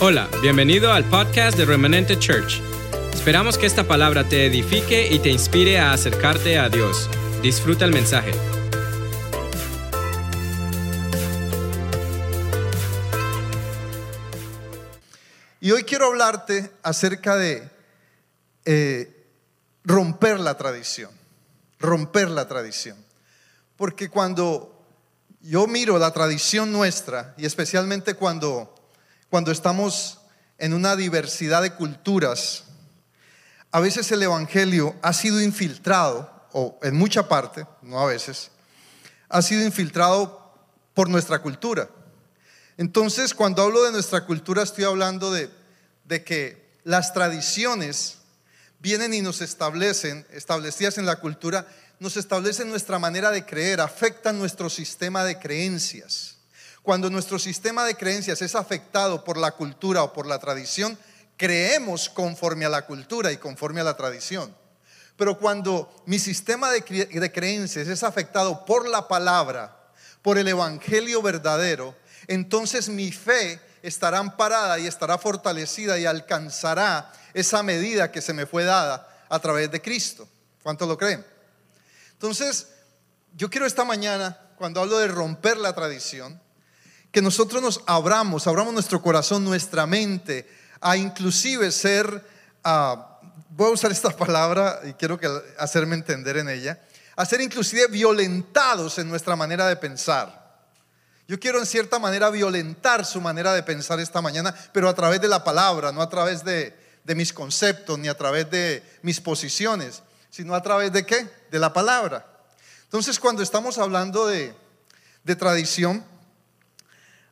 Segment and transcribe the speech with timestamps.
[0.00, 2.60] Hola, bienvenido al podcast de Remanente Church.
[3.12, 7.08] Esperamos que esta palabra te edifique y te inspire a acercarte a Dios.
[7.42, 8.32] Disfruta el mensaje.
[15.60, 17.68] Y hoy quiero hablarte acerca de
[18.64, 19.26] eh,
[19.84, 21.10] romper la tradición,
[21.78, 22.96] romper la tradición.
[23.76, 24.82] Porque cuando
[25.42, 28.74] yo miro la tradición nuestra, y especialmente cuando,
[29.30, 30.18] cuando estamos
[30.58, 32.64] en una diversidad de culturas,
[33.70, 38.50] a veces el Evangelio ha sido infiltrado, o en mucha parte, no a veces,
[39.28, 40.52] ha sido infiltrado
[40.92, 41.88] por nuestra cultura.
[42.76, 45.50] Entonces, cuando hablo de nuestra cultura, estoy hablando de,
[46.24, 48.18] que las tradiciones
[48.80, 51.68] vienen y nos establecen, establecidas en la cultura,
[52.00, 56.39] nos establecen nuestra manera de creer, afectan nuestro sistema de creencias.
[56.82, 60.98] Cuando nuestro sistema de creencias es afectado por la cultura o por la tradición,
[61.36, 64.54] creemos conforme a la cultura y conforme a la tradición.
[65.16, 69.76] Pero cuando mi sistema de, de creencias es afectado por la palabra,
[70.22, 71.94] por el evangelio verdadero,
[72.26, 78.46] entonces mi fe estará amparada y estará fortalecida y alcanzará esa medida que se me
[78.46, 80.28] fue dada a través de Cristo.
[80.62, 81.24] ¿Cuántos lo creen?
[82.12, 82.68] Entonces,
[83.34, 86.40] yo quiero esta mañana, cuando hablo de romper la tradición,
[87.12, 90.48] que nosotros nos abramos, abramos nuestro corazón, nuestra mente,
[90.80, 92.24] a inclusive ser,
[92.64, 93.18] ah,
[93.50, 96.80] voy a usar esta palabra y quiero que, hacerme entender en ella,
[97.16, 100.40] a ser inclusive violentados en nuestra manera de pensar.
[101.26, 105.20] Yo quiero en cierta manera violentar su manera de pensar esta mañana, pero a través
[105.20, 109.20] de la palabra, no a través de, de mis conceptos ni a través de mis
[109.20, 111.28] posiciones, sino a través de qué?
[111.50, 112.26] De la palabra.
[112.84, 114.54] Entonces, cuando estamos hablando de,
[115.22, 116.04] de tradición,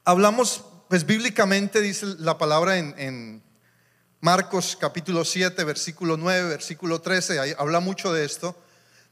[0.08, 3.42] hablamos, pues bíblicamente dice la palabra en,
[4.20, 8.56] Marcos capítulo 7, versículo 9, versículo 13, ahí habla mucho de esto,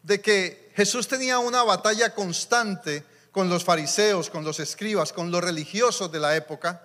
[0.02, 5.44] de que Jesús tenía una batalla constante con los fariseos, con los escribas, con los
[5.44, 6.82] religiosos de la época,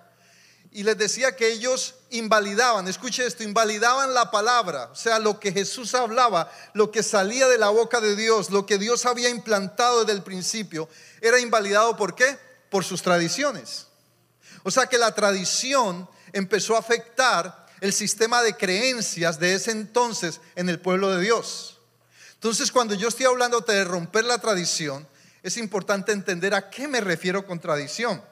[0.70, 5.52] y les decía que ellos invalidaban, escuche esto, invalidaban la palabra, o sea, lo que
[5.52, 10.00] Jesús hablaba, lo que salía de la boca de Dios, lo que Dios había implantado
[10.00, 10.88] desde el principio,
[11.22, 12.38] era invalidado por qué?
[12.68, 13.88] Por sus tradiciones.
[14.62, 20.40] O sea que la tradición empezó a afectar el sistema de creencias de ese entonces
[20.54, 21.80] en el pueblo de Dios.
[22.34, 25.06] Entonces, cuando yo estoy hablando de romper la tradición,
[25.42, 28.22] es importante entender a qué me refiero con tradición.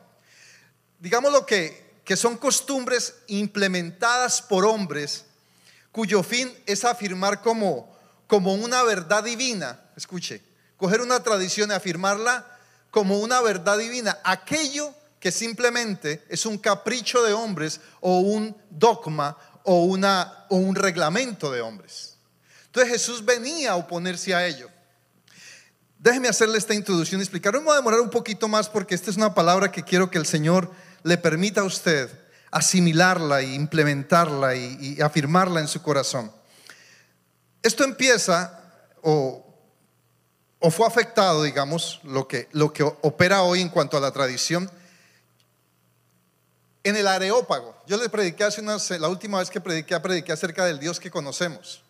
[0.98, 5.26] Digamos lo que que son costumbres implementadas por hombres
[5.92, 7.96] cuyo fin es afirmar como,
[8.26, 9.80] como una verdad divina.
[9.94, 10.42] Escuche,
[10.76, 12.58] coger una tradición y afirmarla
[12.90, 14.18] como una verdad divina.
[14.24, 20.74] Aquello que simplemente es un capricho de hombres o un dogma o, una, o un
[20.74, 22.16] reglamento de hombres.
[22.66, 24.68] Entonces Jesús venía a oponerse a ello.
[25.98, 27.52] Déjeme hacerle esta introducción y explicar.
[27.52, 30.24] Vamos a demorar un poquito más porque esta es una palabra que quiero que el
[30.24, 30.70] Señor
[31.02, 32.10] le permita a usted
[32.50, 36.32] asimilarla e implementarla y, y afirmarla en su corazón.
[37.62, 38.58] Esto empieza
[39.02, 39.44] o,
[40.58, 44.70] o, fue afectado, digamos, lo que, lo que opera hoy en cuanto a la tradición,
[46.82, 47.76] en el areópago.
[47.86, 51.10] Yo le prediqué hace unas, la última vez que prediqué, prediqué acerca del Dios que
[51.10, 51.82] conocemos.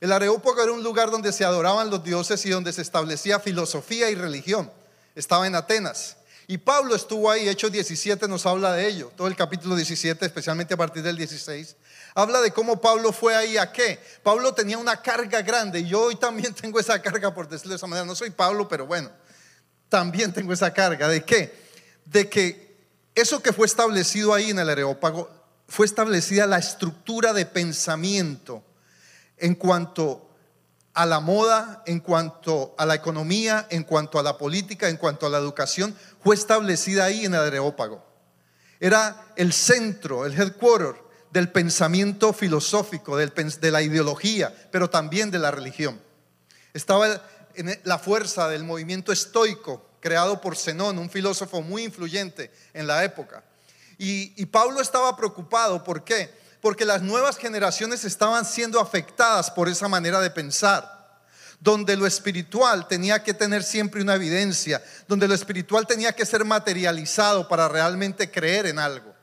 [0.00, 4.10] El areópago era un lugar donde se adoraban los dioses y donde se establecía filosofía
[4.10, 4.70] y religión.
[5.14, 6.16] Estaba en Atenas.
[6.46, 10.74] Y Pablo estuvo ahí, Hechos 17 nos habla de ello, todo el capítulo 17, especialmente
[10.74, 11.76] a partir del 16,
[12.12, 14.00] habla de cómo Pablo fue ahí a qué.
[14.24, 17.76] Pablo tenía una carga grande y yo hoy también tengo esa carga, por decirlo de
[17.76, 18.04] esa manera.
[18.04, 19.12] No soy Pablo, pero bueno,
[19.88, 21.06] también tengo esa carga.
[21.06, 21.54] ¿De qué?
[22.04, 22.69] De que
[23.14, 25.30] eso que fue establecido ahí en el Areópago,
[25.68, 28.62] fue establecida la estructura de pensamiento
[29.36, 30.28] en cuanto
[30.94, 35.26] a la moda, en cuanto a la economía, en cuanto a la política, en cuanto
[35.26, 38.04] a la educación, fue establecida ahí en el Areópago.
[38.80, 40.96] Era el centro, el headquarter
[41.30, 46.00] del pensamiento filosófico, de la ideología, pero también de la religión.
[46.74, 47.22] Estaba
[47.54, 53.04] en la fuerza del movimiento estoico creado por Zenón, un filósofo muy influyente en la
[53.04, 53.42] época.
[53.98, 56.30] Y, y Pablo estaba preocupado, ¿por qué?
[56.60, 61.00] Porque las nuevas generaciones estaban siendo afectadas por esa manera de pensar
[61.60, 66.44] donde lo espiritual tenía que tener siempre una evidencia, donde lo espiritual tenía que ser
[66.44, 69.14] materializado para realmente creer en algo.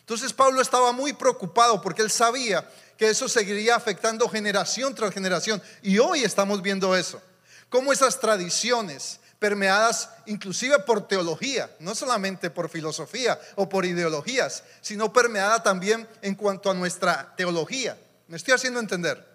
[0.00, 2.68] Entonces Pablo estaba muy preocupado porque él sabía
[2.98, 5.62] que eso seguiría afectando generación tras generación.
[5.82, 7.22] Y hoy estamos viendo eso,
[7.68, 15.12] cómo esas tradiciones permeadas inclusive por teología, no solamente por filosofía o por ideologías, sino
[15.12, 17.98] permeada también en cuanto a nuestra teología.
[18.28, 19.26] ¿Me estoy haciendo entender?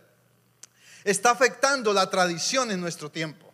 [1.03, 3.51] Está afectando la tradición en nuestro tiempo,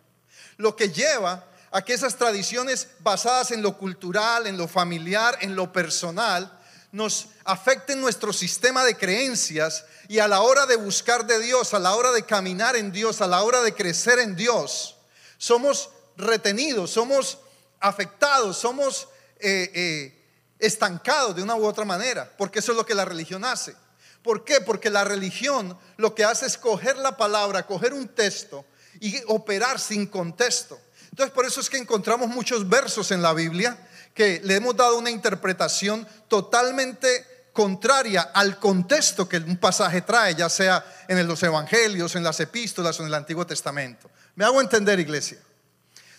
[0.58, 5.56] lo que lleva a que esas tradiciones basadas en lo cultural, en lo familiar, en
[5.56, 6.60] lo personal,
[6.92, 11.78] nos afecten nuestro sistema de creencias y a la hora de buscar de Dios, a
[11.78, 14.96] la hora de caminar en Dios, a la hora de crecer en Dios,
[15.38, 15.88] somos
[16.24, 17.38] retenidos, somos
[17.80, 19.08] afectados, somos
[19.38, 20.24] eh, eh,
[20.58, 23.74] estancados de una u otra manera, porque eso es lo que la religión hace.
[24.22, 24.60] ¿Por qué?
[24.60, 28.64] Porque la religión lo que hace es coger la palabra, coger un texto
[29.00, 30.78] y operar sin contexto.
[31.10, 33.76] Entonces por eso es que encontramos muchos versos en la Biblia
[34.14, 40.48] que le hemos dado una interpretación totalmente contraria al contexto que un pasaje trae, ya
[40.48, 44.10] sea en los evangelios, en las epístolas o en el Antiguo Testamento.
[44.34, 45.38] ¿Me hago entender, iglesia?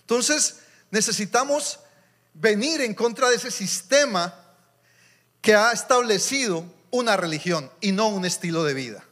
[0.04, 0.60] Entonces,
[0.92, 1.80] necesitamos
[2.34, 4.34] venir en contra de ese sistema
[5.42, 9.04] que ha establecido una religión y no un estilo de vida.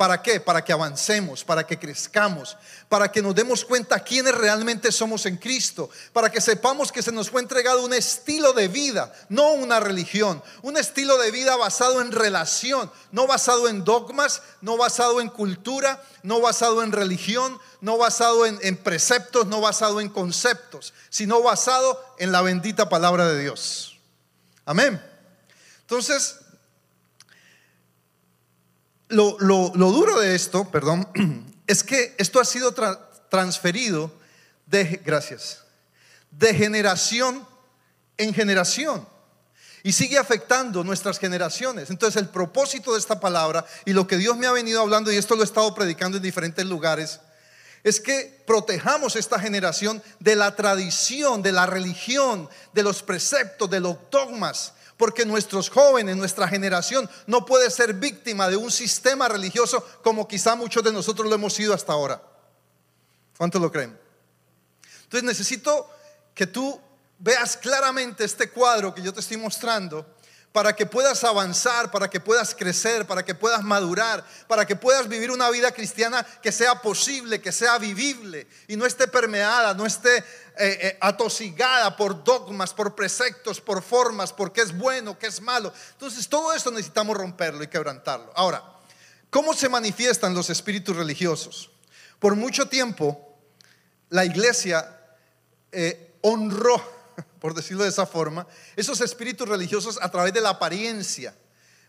[0.00, 0.40] ¿Para qué?
[0.40, 2.56] Para que avancemos, para que crezcamos,
[2.88, 7.12] para que nos demos cuenta quiénes realmente somos en Cristo, para que sepamos que se
[7.12, 12.00] nos fue entregado un estilo de vida, no una religión, un estilo de vida basado
[12.00, 17.98] en relación, no basado en dogmas, no basado en cultura, no basado en religión, no
[17.98, 23.98] basado en, preceptos, no basado en conceptos, sino basado en la bendita palabra de Dios.
[24.64, 24.98] Amén.
[25.82, 26.39] Entonces,
[29.10, 31.08] lo, duro de esto, perdón,
[31.66, 32.74] es que esto ha sido
[33.28, 34.12] transferido
[34.66, 35.64] de, gracias,
[36.30, 37.46] de generación
[38.16, 39.06] en generación
[39.82, 41.90] y sigue afectando nuestras generaciones.
[41.90, 45.16] Entonces el propósito de esta palabra y lo que Dios me ha venido hablando, y
[45.16, 47.20] esto lo he estado predicando en diferentes lugares,
[47.82, 53.80] es que protejamos esta generación de la tradición, de la religión, de los preceptos, de
[53.80, 59.82] los dogmas porque nuestros jóvenes, nuestra generación, no puede ser víctima de un sistema religioso
[60.02, 62.22] como quizá muchos de nosotros lo hemos sido hasta ahora.
[63.38, 63.98] ¿Cuántos lo creen?
[65.04, 65.88] Entonces necesito
[66.34, 66.78] que tú
[67.18, 70.04] veas claramente este cuadro que yo te estoy mostrando
[70.52, 75.08] para que puedas avanzar, para que puedas crecer, para que puedas madurar, para que puedas
[75.08, 79.86] vivir una vida cristiana que sea posible, que sea vivible y no esté permeada, no
[79.86, 80.24] esté eh,
[80.56, 85.72] eh, atosigada por dogmas, por preceptos, por formas, por qué es bueno, qué es malo.
[85.92, 88.32] Entonces todo esto necesitamos romperlo y quebrantarlo.
[88.34, 88.64] Ahora,
[89.30, 91.70] ¿cómo se manifiestan los espíritus religiosos?
[92.18, 93.38] Por mucho tiempo
[94.08, 94.98] la iglesia
[95.70, 96.99] eh, honró
[97.40, 98.46] por decirlo de esa forma,
[98.76, 101.34] esos espíritus religiosos a través de la apariencia,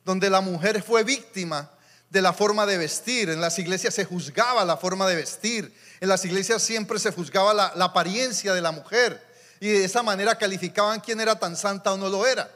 [0.05, 1.69] donde la mujer fue víctima
[2.09, 3.29] de la forma de vestir.
[3.29, 5.73] En las iglesias se juzgaba la forma de vestir.
[5.99, 9.25] En las iglesias siempre se juzgaba la, apariencia de la mujer.
[9.59, 12.51] Y de esa manera calificaban quién era tan santa o no lo era.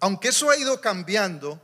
[0.00, 1.60] Aunque eso ha ido cambiando,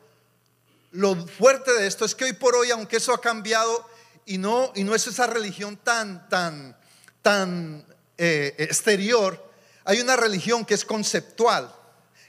[0.90, 3.88] lo fuerte de esto es que hoy por hoy, aunque eso ha cambiado
[4.26, 6.76] y no, y no es esa religión tan, tan,
[7.22, 7.86] tan
[8.18, 9.42] eh, exterior,
[9.84, 11.74] hay una religión que es conceptual,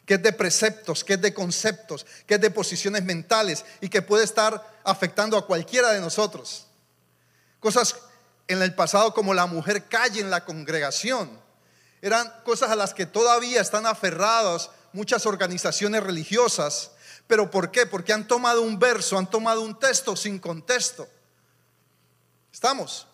[0.05, 4.01] que es de preceptos, que es de conceptos, que es de posiciones mentales y que
[4.01, 6.67] puede estar afectando a cualquiera de nosotros.
[7.59, 7.95] Cosas
[8.47, 11.29] en el pasado como la mujer calle en la congregación,
[12.01, 16.91] eran cosas a las que todavía están aferradas muchas organizaciones religiosas.
[17.27, 17.85] ¿Pero por qué?
[17.85, 21.07] Porque han tomado un verso, han tomado un texto sin contexto.
[22.51, 23.07] ¿Estamos?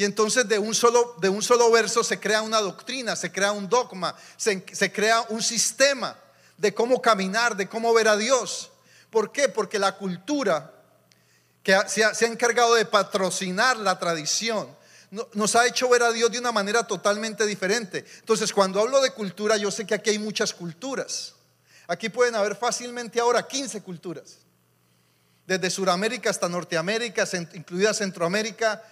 [0.00, 3.52] Y entonces de un solo, de un solo verso se crea una doctrina, se crea
[3.52, 6.16] un dogma, se, crea un sistema
[6.56, 8.70] de cómo caminar, de cómo ver a Dios.
[9.10, 9.50] ¿Por qué?
[9.50, 10.72] Porque la cultura
[11.62, 14.74] que se ha, encargado de patrocinar la tradición
[15.34, 18.06] nos ha hecho ver a Dios de una manera totalmente diferente.
[18.20, 21.34] Entonces, cuando hablo de cultura, yo sé que aquí hay muchas culturas.
[21.86, 24.38] Aquí pueden haber fácilmente ahora 15 culturas.
[25.46, 28.82] Desde Sudamérica hasta Norteamérica, incluida Centroamérica,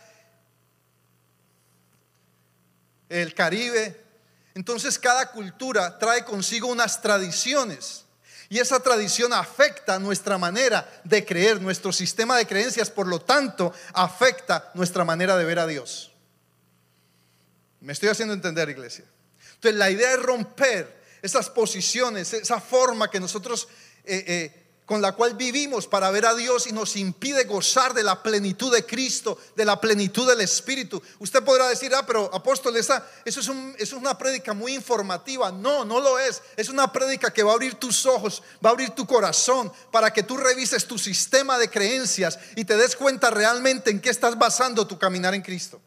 [3.08, 4.04] el Caribe.
[4.54, 8.04] Entonces cada cultura trae consigo unas tradiciones.
[8.50, 13.74] Y esa tradición afecta nuestra manera de creer, nuestro sistema de creencias, por lo tanto,
[13.92, 16.12] afecta nuestra manera de ver a Dios.
[17.80, 19.04] Me estoy haciendo entender, iglesia.
[19.54, 23.68] Entonces, la idea es romper esas posiciones, esa forma que nosotros
[24.04, 24.57] eh, eh,
[24.88, 28.72] con la cual vivimos para ver a Dios y nos impide gozar de la plenitud
[28.72, 31.02] de Cristo, de la plenitud del Espíritu.
[31.18, 33.42] Usted podrá decir, ah, pero apóstol, esa, eso,
[33.76, 35.52] es una prédica muy informativa.
[35.52, 36.40] No, no lo es.
[36.56, 40.10] Es una prédica que va a abrir tus ojos, va a abrir tu corazón para
[40.10, 44.38] que tú revises tu sistema de creencias y te des cuenta realmente en qué estás
[44.38, 45.82] basando tu caminar en Cristo.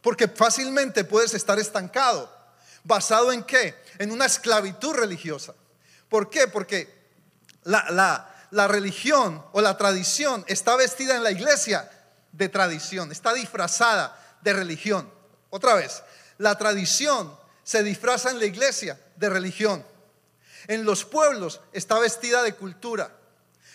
[0.00, 2.34] Porque fácilmente puedes estar estancado.
[2.84, 3.74] ¿Basado en qué?
[3.98, 5.54] En una esclavitud religiosa.
[6.08, 6.48] ¿Por qué?
[6.48, 6.93] Porque
[7.64, 11.90] la, la religión o la tradición está vestida en la iglesia
[12.32, 15.10] de tradición, está disfrazada de religión.
[15.50, 16.02] Otra vez,
[16.38, 19.84] la tradición se disfraza en la iglesia de religión.
[20.66, 23.10] En los pueblos está vestida de cultura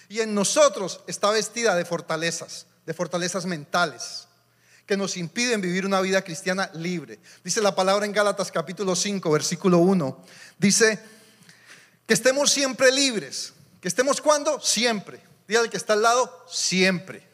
[0.08, 4.28] y en nosotros está vestida de fortalezas, de fortalezas mentales
[4.86, 7.20] que nos impiden vivir una vida cristiana libre.
[7.44, 10.26] Dice la palabra en Gálatas capítulo 5, versículo 1.
[10.58, 11.00] Dice
[12.08, 13.54] que estemos siempre libres.
[13.82, 14.60] ¿Que estemos cuando?
[14.60, 15.22] Siempre.
[15.48, 17.28] Dígale que está al lado, siempre.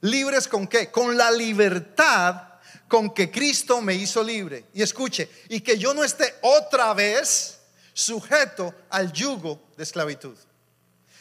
[0.00, 0.90] ¿Libres con qué?
[0.90, 2.46] Con la libertad
[2.88, 4.66] con que Cristo me hizo libre.
[4.72, 7.58] Y escuche, y que yo no esté otra vez
[7.92, 10.36] sujeto al yugo de esclavitud.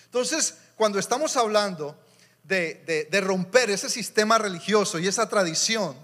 [0.05, 1.97] Entonces, cuando estamos hablando
[2.43, 5.97] de, de, romper ese sistema religioso y esa tradición,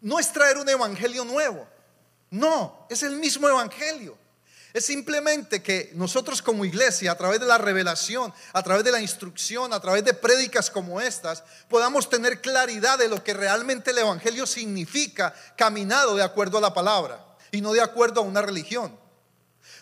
[0.00, 1.68] no es traer un evangelio nuevo,
[2.30, 4.16] no, es el mismo evangelio.
[4.74, 9.00] Es simplemente que nosotros como iglesia, a través de la revelación, a través de la
[9.00, 13.98] instrucción, a través de prédicas como estas, podamos tener claridad de lo que realmente el
[13.98, 18.98] Evangelio significa caminado de acuerdo a la palabra y no de acuerdo a una religión.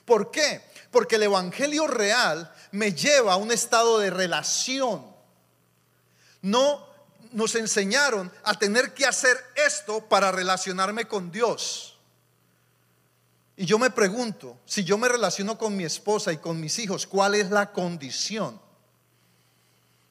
[0.05, 0.61] ¿Por qué?
[0.91, 5.11] Porque el Evangelio real me lleva a un estado de relación.
[6.43, 6.87] No
[7.33, 11.92] nos enseñaron a tener que hacer esto para relacionarme con Dios.
[13.57, 17.07] Y yo me pregunto, si yo me relaciono con mi esposa y con mis hijos,
[17.07, 18.61] ¿cuál es la condición?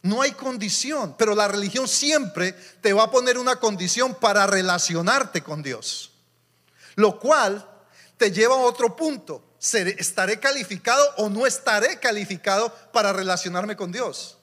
[0.04, 5.42] No hay condición, pero la religión siempre te va a poner una condición para relacionarte
[5.42, 6.12] con Dios.
[6.96, 7.68] Lo cual
[8.18, 9.44] te lleva a otro punto.
[9.60, 14.38] ¿Estaré calificado o no estaré calificado para relacionarme con Dios?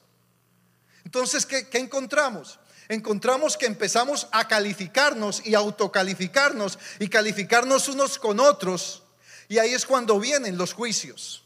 [1.03, 2.58] Entonces, ¿qué, qué encontramos?
[2.89, 9.03] Encontramos que empezamos a calificarnos y autocalificarnos y calificarnos unos con otros.
[9.47, 11.43] Y ahí es cuando vienen los juicios.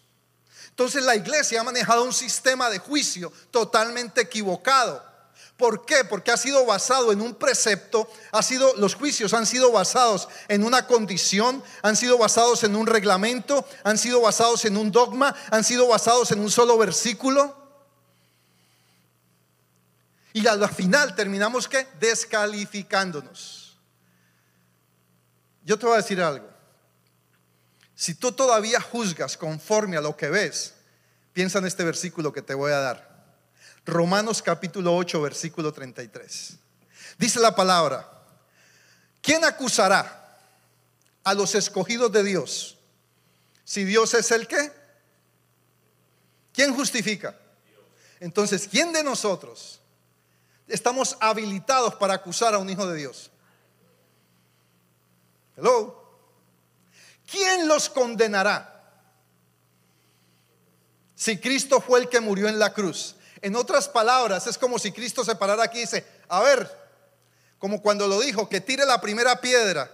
[0.70, 5.14] Entonces la iglesia ha manejado un sistema de juicio totalmente equivocado.
[5.58, 6.04] ¿Por qué?
[6.04, 10.64] Porque ha sido basado en un precepto, ha sido los juicios han sido basados en
[10.64, 15.64] una condición, han sido basados en un reglamento, han sido basados en un dogma, han
[15.64, 17.63] sido basados en un solo versículo.
[20.34, 23.78] Y al final terminamos que descalificándonos.
[25.64, 26.50] Yo te voy a decir algo.
[27.96, 30.74] Si tú todavía juzgas conforme a lo que ves,
[31.32, 33.14] piensa en este versículo que te voy a dar.
[33.86, 36.56] Romanos capítulo 8, versículo 33.
[37.20, 38.10] Dice la palabra,
[39.22, 40.40] ¿quién acusará
[41.24, 42.78] a los escogidos de Dios?
[43.64, 44.72] Si Dios es el que,
[46.52, 47.38] ¿quién justifica?
[48.20, 49.80] Entonces, ¿quién de nosotros
[50.68, 53.32] estamos habilitados para acusar a un hijo de Dios.
[55.58, 56.02] Hello.
[57.30, 58.70] ¿Quién los condenará?
[61.16, 63.16] Si Cristo fue el que murió en la cruz.
[63.42, 66.70] En otras palabras, es como si Cristo se parara aquí y dice, a ver,
[67.60, 69.92] como cuando lo dijo, que tire la primera piedra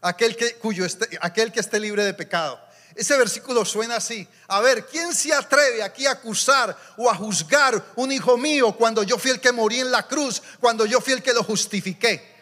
[0.00, 0.86] aquel que, cuyo
[1.20, 2.60] aquel que esté libre de pecado.
[2.94, 4.26] Ese versículo suena así.
[4.46, 9.02] A ver, ¿quién se atreve aquí a acusar o a juzgar un hijo mío cuando
[9.02, 12.34] yo fui el que morí en la cruz, cuando yo fui el que lo justifiqué?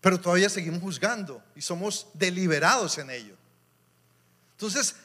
[0.00, 3.36] Pero todavía seguimos juzgando y somos deliberados en ello.
[4.52, 4.96] Entonces,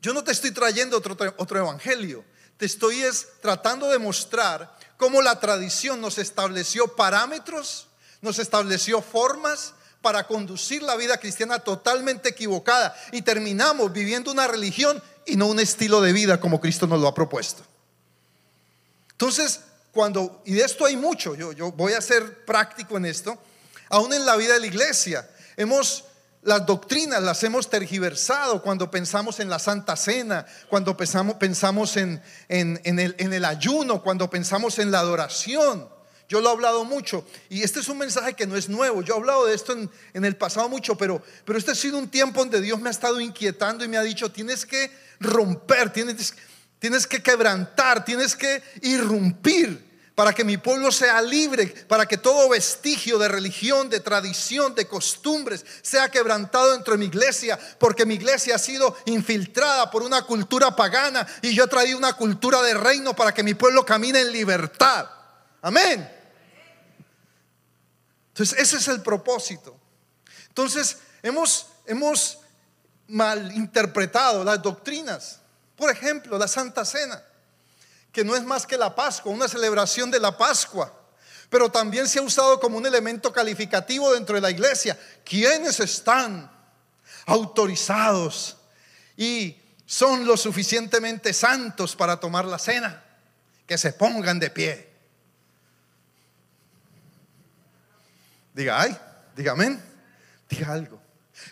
[0.00, 2.24] yo no te estoy trayendo otro, otro evangelio,
[2.56, 7.86] te estoy es tratando de mostrar cómo la tradición nos estableció parámetros,
[8.20, 9.74] nos estableció formas,
[10.06, 15.58] para conducir la vida cristiana totalmente equivocada y terminamos viviendo una religión y no un
[15.58, 17.64] estilo de vida como Cristo nos lo ha propuesto.
[19.10, 23.36] Entonces, cuando, y de esto hay mucho, yo, yo voy a ser práctico en esto,
[23.88, 26.04] aún en la vida de la iglesia, hemos
[26.42, 32.22] las doctrinas las hemos tergiversado cuando pensamos en la Santa Cena, cuando pensamos, pensamos en,
[32.48, 35.95] en, en, el, ayuno, cuando pensamos en la adoración.
[36.28, 39.02] Yo lo he hablado mucho y este es un mensaje que no es nuevo.
[39.02, 42.08] Yo he hablado de esto en, el pasado mucho, pero, pero este ha sido un
[42.08, 44.90] tiempo donde Dios me ha estado inquietando y me ha dicho, tienes que
[45.20, 46.34] romper, tienes,
[46.80, 52.48] tienes que quebrantar, tienes que irrumpir para que mi pueblo sea libre, para que todo
[52.48, 58.14] vestigio de religión, de tradición, de costumbres sea quebrantado dentro de mi iglesia, porque mi
[58.14, 62.74] iglesia ha sido infiltrada por una cultura pagana y yo he traído una cultura de
[62.74, 65.06] reino para que mi pueblo camine en libertad.
[65.60, 66.15] Amén.
[68.36, 69.74] Entonces, ese es el propósito.
[70.48, 72.40] Entonces, hemos, hemos
[73.08, 75.40] malinterpretado las doctrinas.
[75.74, 77.22] Por ejemplo, la Santa Cena,
[78.12, 80.92] que no es más que la Pascua, una celebración de la Pascua.
[81.48, 84.98] Pero también se ha usado como un elemento calificativo dentro de la iglesia.
[85.24, 86.52] ¿Quiénes están
[87.24, 88.58] autorizados
[89.16, 93.02] y son lo suficientemente santos para tomar la cena?
[93.66, 94.95] Que se pongan de pie.
[98.56, 98.98] Diga, ay,
[99.36, 99.78] diga amén,
[100.48, 100.98] diga algo.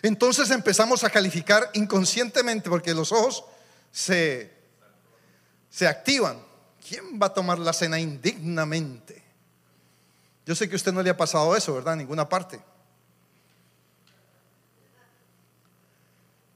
[0.01, 3.45] Entonces empezamos a calificar inconscientemente porque los ojos
[3.91, 4.51] se,
[5.69, 6.43] se activan.
[6.87, 9.23] ¿Quién va a tomar la cena indignamente?
[10.47, 11.93] Yo sé que a usted no le ha pasado eso, ¿verdad?
[11.93, 12.59] En ninguna parte.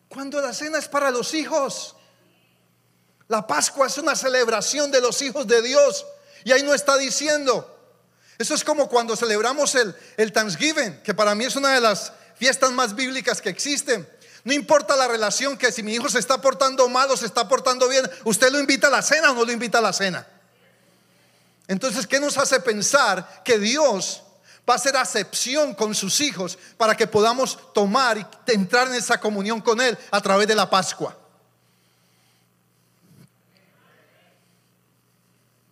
[0.07, 1.95] Cuando la cena es para los hijos.
[3.27, 6.07] La Pascua es una celebración de los hijos de Dios.
[6.43, 7.78] Y ahí no está diciendo.
[8.39, 12.13] Eso es como cuando celebramos el, el Thanksgiving, que para mí es una de las
[12.35, 14.07] fiestas más bíblicas que existen.
[14.45, 17.49] No importa la relación que si mi hijo se está portando mal o se está
[17.49, 20.25] portando bien, usted lo invita a la cena o no lo invita a la cena.
[21.67, 24.23] Entonces, ¿qué nos hace pensar que Dios
[24.67, 29.19] va a hacer acepción con sus hijos para que podamos tomar y entrar en esa
[29.19, 31.17] comunión con Él a través de la Pascua?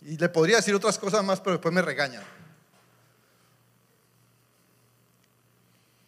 [0.01, 2.36] Y le podría decir otras cosas más, pero después me regañan.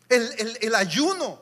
[0.09, 1.39] El, ayuno.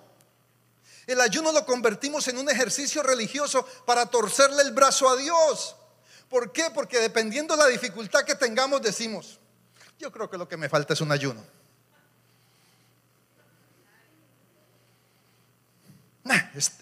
[1.07, 5.75] El ayuno lo convertimos en un ejercicio religioso para torcerle el brazo a Dios.
[6.29, 6.65] ¿Por qué?
[6.73, 9.39] Porque dependiendo de la dificultad que tengamos, decimos,
[9.97, 11.41] yo creo que lo que me falta es un ayuno.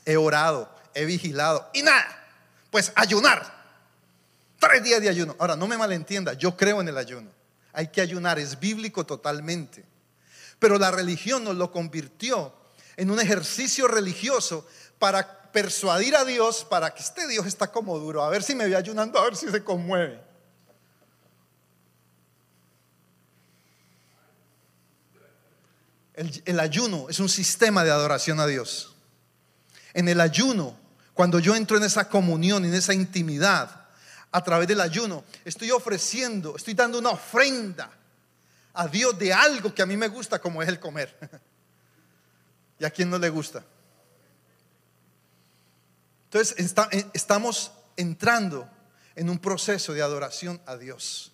[0.05, 2.07] he orado, he vigilado y nada,
[2.71, 3.53] pues ayunar.
[4.59, 5.35] Tres días de ayuno.
[5.37, 7.29] Ahora, no me malentienda, yo creo en el ayuno.
[7.73, 9.83] Hay que ayunar, es bíblico totalmente.
[10.65, 12.51] Pero la religión nos lo convirtió
[12.97, 14.67] en un ejercicio religioso
[14.97, 18.67] para persuadir a Dios para que este Dios está como duro, a ver si me
[18.67, 20.19] ve ayunando, a ver si se conmueve.
[26.15, 28.95] El, el, ayuno es un sistema de adoración a Dios.
[29.93, 30.75] En el ayuno,
[31.13, 33.85] cuando yo entro en esa comunión, en esa intimidad,
[34.31, 37.91] a través del ayuno, estoy ofreciendo, estoy dando una ofrenda
[38.75, 41.17] a Dios de algo que a mí me gusta, como es el comer.
[42.79, 43.63] ¿Y a quién no le gusta?
[46.25, 46.55] Entonces
[46.91, 48.69] eh, estamos entrando
[49.15, 51.31] en un proceso de adoración a Dios.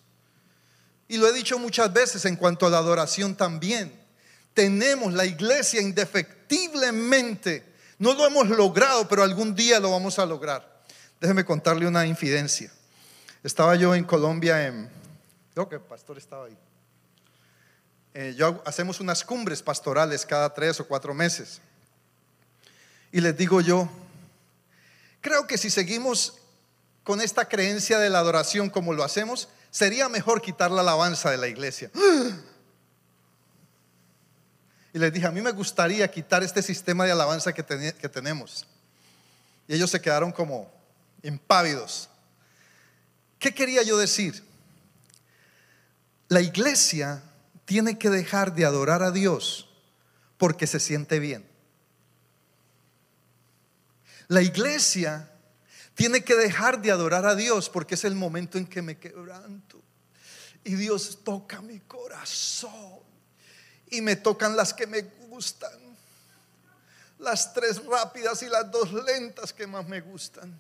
[1.08, 4.00] Y lo he dicho muchas veces en cuanto a la adoración también.
[4.54, 7.66] Tenemos la iglesia indefectiblemente.
[7.98, 10.84] No lo hemos logrado, pero algún día lo vamos a lograr.
[11.20, 12.72] Déjeme contarle una infidencia.
[13.44, 14.90] Estaba yo en Colombia, en,
[15.54, 16.58] creo que el pastor estaba ahí.
[18.14, 21.62] Eh, yo hacemos unas cumbres pastorales cada tres o cuatro meses.
[23.12, 23.90] Y les digo yo,
[25.22, 26.34] Creo que si seguimos
[27.04, 31.38] con esta creencia de la adoración como lo hacemos, sería mejor quitar la alabanza de
[31.38, 31.92] la iglesia.
[34.94, 38.68] Y les dije, a mí me gustaría quitar este sistema de alabanza que, que tenemos.
[39.68, 40.70] Y ellos se quedaron como
[41.24, 42.10] impávidos.
[43.40, 44.44] ¿Qué quería yo decir?
[46.28, 47.22] La iglesia
[47.72, 49.70] tiene que dejar de adorar a Dios
[50.38, 51.50] porque se siente bien.
[54.28, 55.32] La iglesia
[55.96, 59.82] tiene que dejar de adorar a Dios porque es el momento en que me quebranto.
[60.66, 63.00] Y Dios toca mi corazón.
[63.90, 65.72] Y me tocan las que me gustan.
[67.20, 70.60] Las tres rápidas y las dos lentas que más me gustan.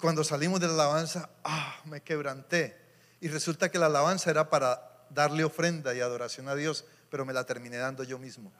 [0.00, 2.76] Cuando salimos de la alabanza, ah, me quebranté.
[3.20, 7.32] Y resulta que la alabanza era para darle ofrenda y adoración a Dios pero me
[7.32, 8.52] la terminé dando yo mismo.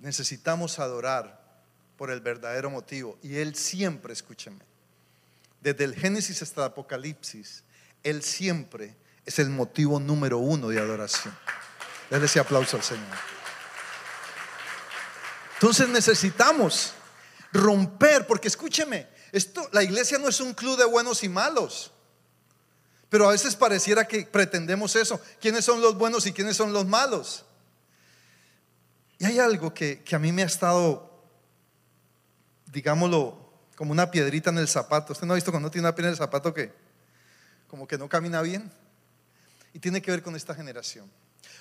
[0.00, 1.40] Necesitamos adorar
[1.96, 3.18] por el verdadero motivo.
[3.22, 4.64] Y Él siempre, escúcheme,
[5.60, 7.62] desde el Génesis hasta el Apocalipsis,
[8.02, 11.32] Él siempre es el motivo número uno de adoración.
[12.10, 13.41] Denle ese aplauso al Señor.
[15.62, 16.92] Entonces necesitamos
[17.52, 21.92] romper, porque escúcheme, esto, la iglesia no es un club de buenos y malos.
[23.08, 25.20] Pero a veces pareciera que pretendemos eso.
[25.40, 27.44] ¿Quiénes son los buenos y quiénes son los malos?
[29.20, 31.22] Y hay algo que, que a mí me ha estado,
[32.66, 35.12] digámoslo, como una piedrita en el zapato.
[35.12, 36.72] ¿Usted no ha visto cuando tiene una piedra en el zapato que
[37.68, 38.68] como que no camina bien?
[39.72, 41.08] Y tiene que ver con esta generación.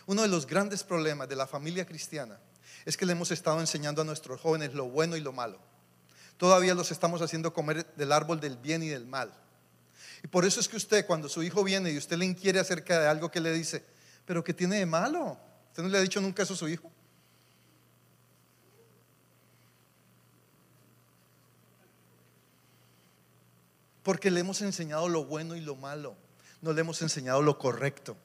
[0.07, 2.39] Uno de los grandes problemas de la familia cristiana
[2.86, 5.60] es que le hemos estado enseñando a nuestros jóvenes lo bueno y lo malo
[6.41, 9.32] todavía los estamos haciendo comer del árbol del bien y del mal.
[10.24, 13.00] Y por eso es que usted, cuando su hijo viene y usted le inquiere acerca
[13.00, 13.86] de algo que le dice,
[14.26, 15.38] pero ¿qué tiene de malo?
[15.67, 16.91] ¿Usted no le ha dicho nunca eso a su hijo?
[24.02, 26.15] Porque le hemos enseñado lo bueno y lo malo,
[26.60, 28.17] no le hemos enseñado lo correcto.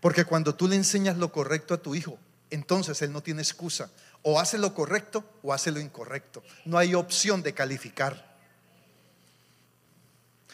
[0.00, 2.18] Porque cuando tú le enseñas lo correcto a tu hijo,
[2.52, 3.90] entonces él no tiene excusa.
[4.22, 6.42] O hace lo correcto o hace lo incorrecto.
[6.64, 8.32] No hay opción de calificar.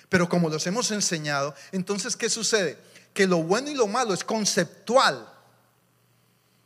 [0.09, 2.79] Pero como los hemos enseñado, entonces ¿qué sucede?
[3.13, 5.29] Que lo bueno y lo malo es conceptual.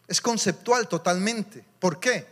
[0.06, 1.64] Es conceptual totalmente.
[1.80, 2.26] ¿Por qué?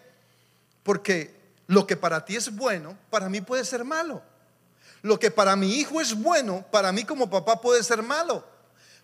[0.83, 1.35] Porque
[1.67, 4.23] lo que para ti es bueno, para mí puede ser malo.
[5.03, 8.45] Lo que para mi hijo es bueno, para mí como papá puede ser malo.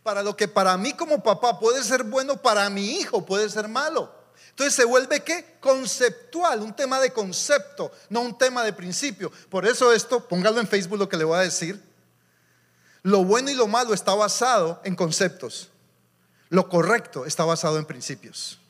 [0.07, 3.66] Para lo que para mí como papá puede ser bueno, para mi hijo puede ser
[3.66, 4.14] malo.
[4.51, 5.57] Entonces se vuelve qué?
[5.59, 9.33] Conceptual, un tema de concepto, no un tema de principio.
[9.51, 11.83] Por eso esto, póngalo en Facebook lo que le voy a decir.
[13.03, 15.71] Lo bueno y lo malo está basado en conceptos.
[16.51, 18.61] Lo correcto está basado en principios.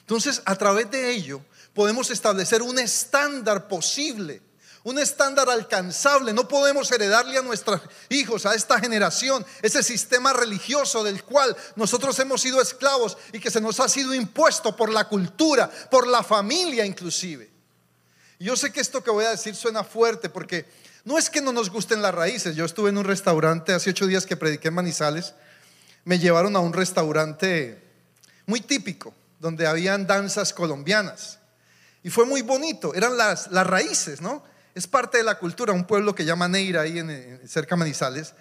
[0.00, 1.40] Entonces, a través de ello,
[1.72, 4.42] podemos establecer un estándar posible,
[4.84, 6.32] un estándar alcanzable.
[6.32, 12.18] No podemos heredarle a nuestros hijos, a esta generación, ese sistema religioso del cual nosotros
[12.18, 16.22] hemos sido esclavos y que se nos ha sido impuesto por la cultura, por la
[16.22, 17.50] familia inclusive.
[18.38, 20.66] yo sé que esto que voy a decir suena fuerte porque
[21.04, 22.56] no es que no nos gusten las raíces.
[22.56, 25.34] Yo estuve en un restaurante hace ocho días que prediqué en Manizales.
[26.04, 27.82] Me llevaron a un restaurante
[28.46, 31.38] muy típico, donde habían danzas colombianas.
[32.02, 34.42] Y fue muy bonito, eran las, las raíces, ¿no?
[34.74, 38.34] Es parte de la cultura, un pueblo que llama Neira, ahí en, cerca de Manizales.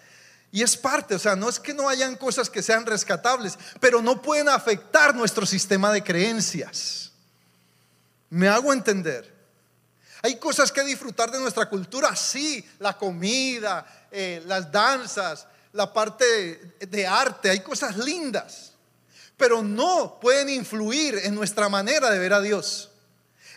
[0.52, 4.02] Y es parte, o sea, no es que no hayan cosas que sean rescatables, pero
[4.02, 7.12] no pueden afectar nuestro sistema de creencias.
[8.30, 9.34] Me hago entender.
[10.22, 16.76] Hay cosas que disfrutar de nuestra cultura, sí, la comida, eh, las danzas, la parte
[16.80, 18.74] de arte, hay cosas lindas,
[19.38, 22.91] pero no pueden influir en nuestra manera de ver a Dios.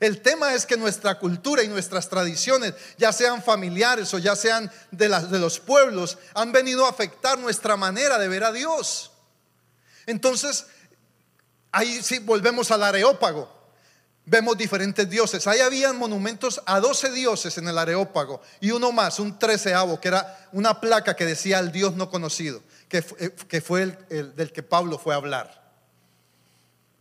[0.01, 4.71] El tema es que nuestra cultura y nuestras tradiciones, ya sean familiares o ya sean
[4.91, 9.13] de, los pueblos, han venido a afectar nuestra manera de ver a Dios.
[10.07, 10.67] Entonces,
[11.71, 13.53] ahí sí volvemos al areópago.
[14.27, 15.47] Vemos diferentes dioses.
[15.47, 20.09] Ahí habían monumentos a 12 dioses en el areópago y uno más, un treceavo, que
[20.09, 23.03] era una placa que decía al Dios no conocido, que,
[23.49, 25.63] que fue el del que Pablo fue a hablar.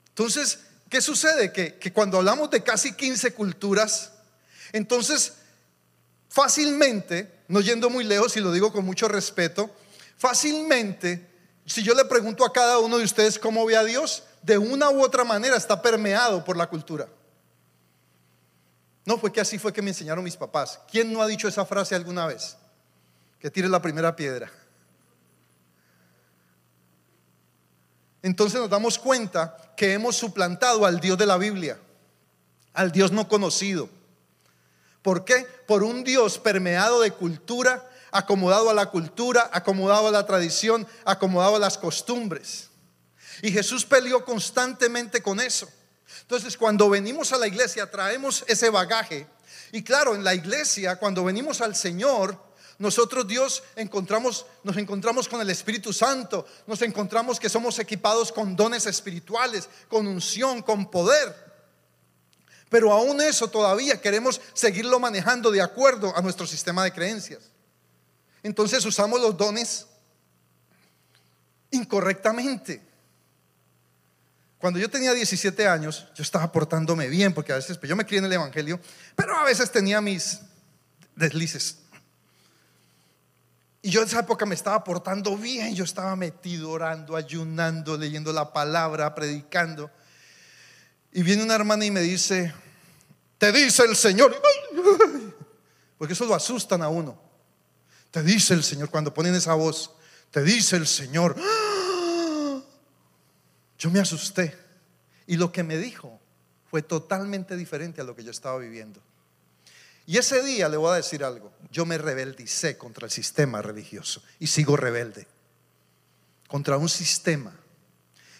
[0.10, 0.60] Entonces,
[0.94, 1.52] ¿Qué sucede?
[1.52, 4.12] Que, cuando hablamos de casi 15 culturas,
[4.72, 5.34] entonces
[6.30, 9.76] fácilmente, no yendo muy lejos y lo digo con mucho respeto,
[10.18, 11.28] fácilmente,
[11.66, 14.92] si yo le pregunto a cada uno de ustedes cómo ve a Dios, de una
[14.92, 17.10] u otra manera está permeado por la cultura.
[19.04, 20.80] No fue que así fue que me enseñaron mis papás.
[20.92, 22.56] ¿Quién no ha dicho esa frase alguna vez?
[23.40, 24.52] Que tire la primera piedra.
[28.24, 31.78] Entonces nos damos cuenta que hemos suplantado al Dios de la Biblia,
[32.74, 33.90] al Dios no conocido.
[35.02, 35.46] ¿Por qué?
[35.68, 41.58] Por un Dios permeado de cultura, acomodado a la cultura, acomodado a la tradición, acomodado
[41.58, 42.70] a las costumbres.
[43.42, 45.70] Y Jesús peleó constantemente con eso.
[46.22, 49.28] Entonces, cuando venimos a la iglesia, traemos ese bagaje.
[49.74, 52.40] Y claro, en la iglesia, cuando venimos al Señor,
[52.80, 58.56] nosotros Dios encontramos, nos encontramos con el Espíritu Santo, nos encontramos que somos equipados con
[58.56, 61.34] dones espirituales, con unción, con poder.
[62.70, 67.44] Pero aún eso todavía queremos seguirlo manejando de acuerdo a nuestro sistema de creencias.
[68.42, 69.86] Entonces usamos los dones
[71.70, 72.82] incorrectamente.
[74.58, 78.06] Cuando yo tenía 17 años, yo estaba portándome bien, porque a veces pues, yo me
[78.06, 78.80] crié en el Evangelio,
[79.16, 80.40] pero a veces tenía mis
[81.16, 81.83] deslices.
[83.86, 88.32] Y yo en esa época me estaba portando bien, yo estaba metido orando, ayunando, leyendo
[88.32, 89.92] la palabra, predicando.
[91.12, 92.54] Y viene una hermana y me dice,
[93.38, 94.42] te dice el Señor,
[95.98, 97.22] porque eso lo asustan a uno.
[98.10, 99.92] Te dice el Señor cuando ponen esa voz,
[100.32, 101.36] te dice el Señor.
[103.78, 104.58] Yo me asusté.
[105.28, 106.22] Y lo que me dijo
[106.70, 109.02] fue totalmente diferente a lo que yo estaba viviendo.
[110.06, 111.52] Y ese día le voy a decir algo.
[111.72, 115.28] Yo me rebeldicé contra el sistema religioso y sigo rebelde.
[116.48, 117.54] Contra un sistema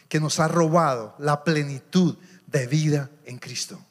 [0.08, 3.84] que nos ha robado la plenitud de vida en Cristo.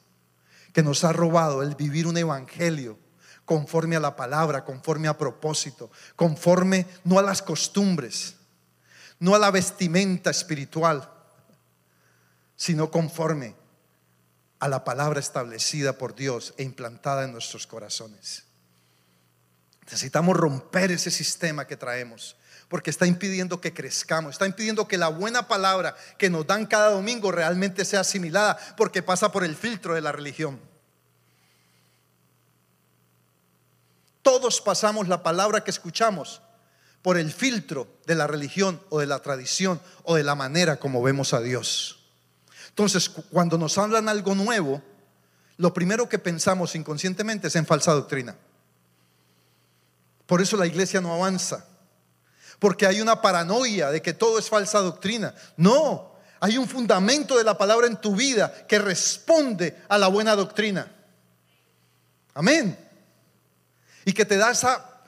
[0.72, 2.98] Que nos ha robado el vivir un evangelio
[3.44, 8.36] conforme a la palabra, conforme a propósito, conforme no a las costumbres,
[9.18, 11.10] no a la vestimenta espiritual,
[12.56, 13.56] sino conforme
[14.62, 18.44] a la palabra establecida por Dios e implantada en nuestros corazones.
[19.86, 22.36] Necesitamos romper ese sistema que traemos,
[22.68, 26.90] porque está impidiendo que crezcamos, está impidiendo que la buena palabra que nos dan cada
[26.90, 30.60] domingo realmente sea asimilada, porque pasa por el filtro de la religión.
[34.22, 36.40] Todos pasamos la palabra que escuchamos
[37.02, 41.02] por el filtro de la religión o de la tradición o de la manera como
[41.02, 42.01] vemos a Dios.
[42.72, 44.82] Entonces, cuando nos hablan algo nuevo,
[45.58, 48.34] lo primero que pensamos inconscientemente es en falsa doctrina.
[50.24, 51.66] Por eso la iglesia no avanza.
[52.58, 55.34] Porque hay una paranoia de que todo es falsa doctrina.
[55.58, 60.34] No, hay un fundamento de la palabra en tu vida que responde a la buena
[60.34, 60.90] doctrina.
[62.32, 62.78] Amén.
[64.06, 65.02] Y que te da esa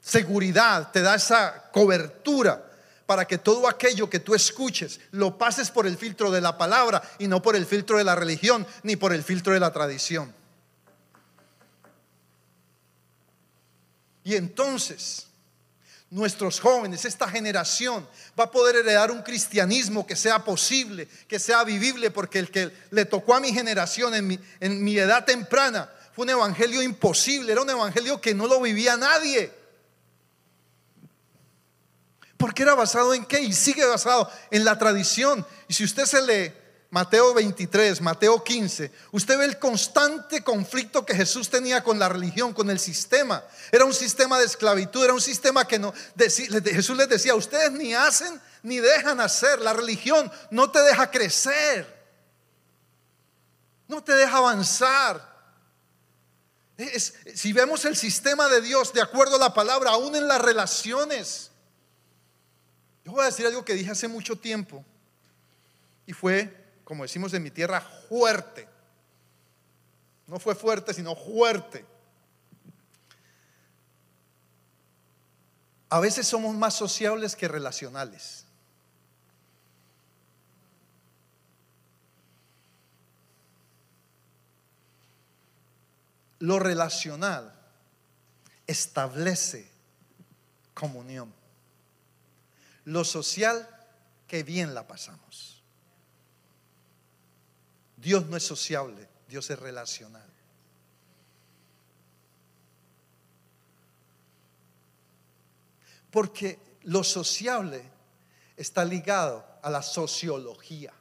[0.00, 2.65] seguridad, te da esa cobertura
[3.06, 7.02] para que todo aquello que tú escuches lo pases por el filtro de la palabra
[7.18, 10.34] y no por el filtro de la religión ni por el filtro de la tradición.
[14.24, 15.28] Y entonces
[16.10, 21.64] nuestros jóvenes, esta generación, va a poder heredar un cristianismo que sea posible, que sea
[21.64, 25.90] vivible, porque el que le tocó a mi generación en mi, en mi edad temprana
[26.12, 29.52] fue un evangelio imposible, era un evangelio que no lo vivía nadie.
[32.36, 33.40] Porque era basado en qué?
[33.40, 35.46] Y sigue basado en la tradición.
[35.68, 36.52] Y si usted se lee
[36.90, 42.52] Mateo 23, Mateo 15, usted ve el constante conflicto que Jesús tenía con la religión,
[42.52, 43.42] con el sistema.
[43.72, 47.94] Era un sistema de esclavitud, era un sistema que no, Jesús les decía, ustedes ni
[47.94, 49.60] hacen ni dejan hacer.
[49.60, 51.86] La religión no te deja crecer,
[53.88, 55.36] no te deja avanzar.
[57.34, 61.50] si vemos el sistema de Dios de acuerdo a la palabra, aún en las relaciones.
[63.06, 64.84] Yo voy a decir algo que dije hace mucho tiempo
[66.06, 68.68] y fue como decimos en mi tierra, fuerte.
[70.28, 71.84] No fue fuerte, sino fuerte.
[75.88, 78.44] A veces somos más sociables que relacionales.
[86.38, 87.52] Lo relacional
[88.68, 89.68] establece
[90.72, 91.34] comunión.
[92.86, 93.68] Lo social,
[94.28, 95.60] que bien la pasamos.
[97.96, 100.28] Dios no es sociable, Dios es relacional.
[106.12, 107.82] Porque lo sociable
[108.56, 110.92] está ligado a la sociología.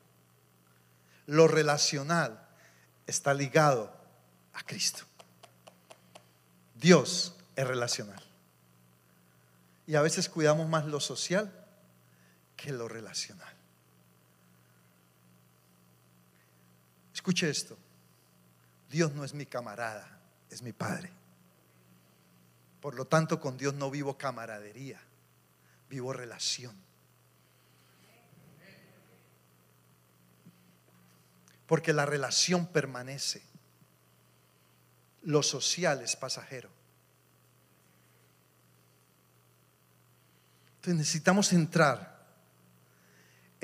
[1.28, 2.48] Lo relacional
[3.06, 3.95] está ligado
[4.54, 5.04] a Cristo.
[6.74, 8.24] Dios es relacional.
[9.86, 11.64] Y a veces cuidamos más lo social
[12.56, 13.54] que lo relacional.
[17.13, 17.78] Escuche esto.
[18.89, 21.12] Dios no es mi camarada, es mi Padre.
[22.82, 25.02] Por lo tanto, con Dios no vivo camaradería,
[25.89, 26.76] vivo relación.
[31.65, 33.41] Porque la relación permanece.
[35.24, 36.70] Lo social es pasajero.
[40.76, 42.14] Entonces necesitamos entrar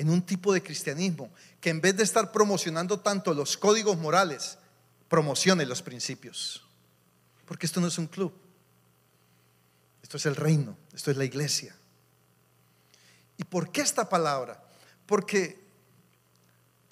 [0.02, 4.58] en un tipo de cristianismo que en vez de estar promocionando tanto los códigos morales,
[5.08, 6.66] promocione los principios.
[7.46, 8.34] Porque esto no es un club.
[10.02, 11.76] Esto es el reino, esto es la iglesia.
[13.38, 14.64] ¿Y por qué esta palabra?
[15.06, 15.62] Porque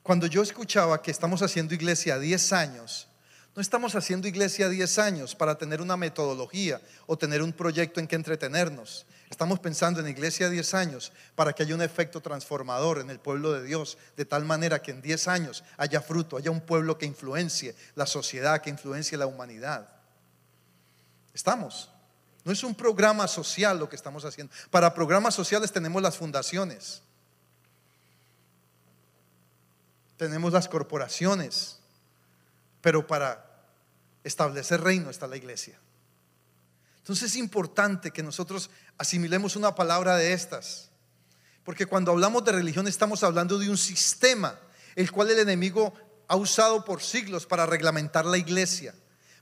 [0.03, 3.07] cuando yo escuchaba que estamos haciendo iglesia 10 años,
[3.55, 8.07] no estamos haciendo iglesia 10 años para tener una metodología o tener un proyecto en
[8.07, 9.07] que entretenernos.
[9.29, 13.53] Estamos pensando en iglesia 10 años para que haya un efecto transformador en el pueblo
[13.53, 17.05] de Dios, de tal manera que en 10 años haya fruto, haya un pueblo que
[17.05, 19.87] influencie la sociedad, que influencie la humanidad.
[21.33, 21.91] Estamos.
[22.43, 24.51] No es un programa social lo que estamos haciendo.
[24.71, 27.03] Para programas sociales tenemos las fundaciones,
[30.17, 31.79] tenemos las corporaciones,
[32.81, 33.45] pero para
[34.23, 35.77] establecer reino está la iglesia.
[37.09, 38.69] Entonces es importante que nosotros
[38.99, 40.91] asimilemos una palabra de estas.
[41.63, 44.59] Porque cuando hablamos de religión estamos hablando de un sistema,
[44.95, 45.91] el cual el enemigo
[46.27, 48.93] ha usado por siglos para reglamentar la iglesia,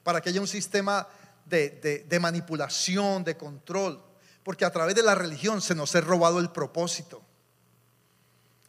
[0.03, 1.09] para que haya un sistema
[1.43, 4.01] de, de manipulación, de control.
[4.43, 7.21] Porque a través de la religión se nos ha robado el propósito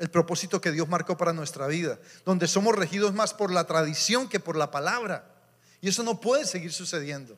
[0.00, 4.28] el propósito que Dios marcó para nuestra vida, donde somos regidos más por la tradición
[4.28, 5.34] que por la palabra.
[5.80, 7.36] Y eso no puede seguir sucediendo.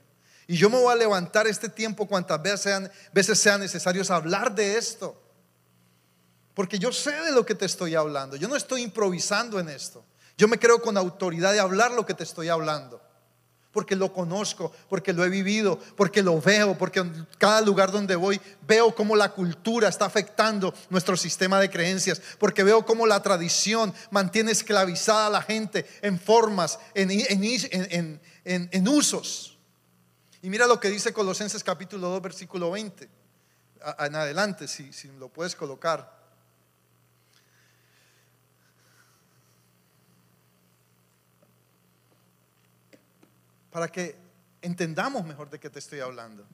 [0.50, 4.52] Y yo me voy a levantar este tiempo cuantas veces sean, veces sean necesarios hablar
[4.52, 5.16] de esto.
[6.54, 8.34] Porque yo sé de lo que te estoy hablando.
[8.34, 10.04] Yo no estoy improvisando en esto.
[10.36, 13.00] Yo me creo con autoridad de hablar lo que te estoy hablando.
[13.70, 18.16] porque lo conozco, porque lo he vivido, porque lo veo, porque en cada lugar donde
[18.16, 23.22] voy veo cómo la cultura está afectando nuestro sistema de creencias, porque veo cómo la
[23.22, 29.59] tradición mantiene esclavizada a la gente en formas, en, en usos.
[30.42, 33.08] Y mira lo que dice Colosenses capítulo 2, versículo 20,
[33.98, 36.20] en adelante, si, si lo puedes colocar.
[43.70, 44.16] para que
[44.62, 46.44] entendamos mejor de qué te estoy hablando.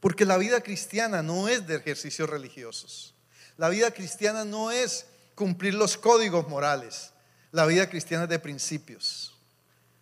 [0.00, 3.14] Porque la vida cristiana no es de ejercicios religiosos.
[3.56, 7.12] La vida cristiana no es cumplir los códigos morales.
[7.52, 9.34] La vida cristiana es de principios.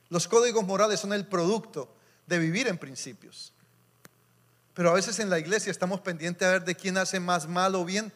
[0.08, 1.95] Los códigos morales son el producto
[2.26, 3.52] de vivir en principios.
[4.74, 7.74] Pero a veces en la iglesia estamos pendientes a ver de quién hace más mal
[7.74, 8.12] o bien,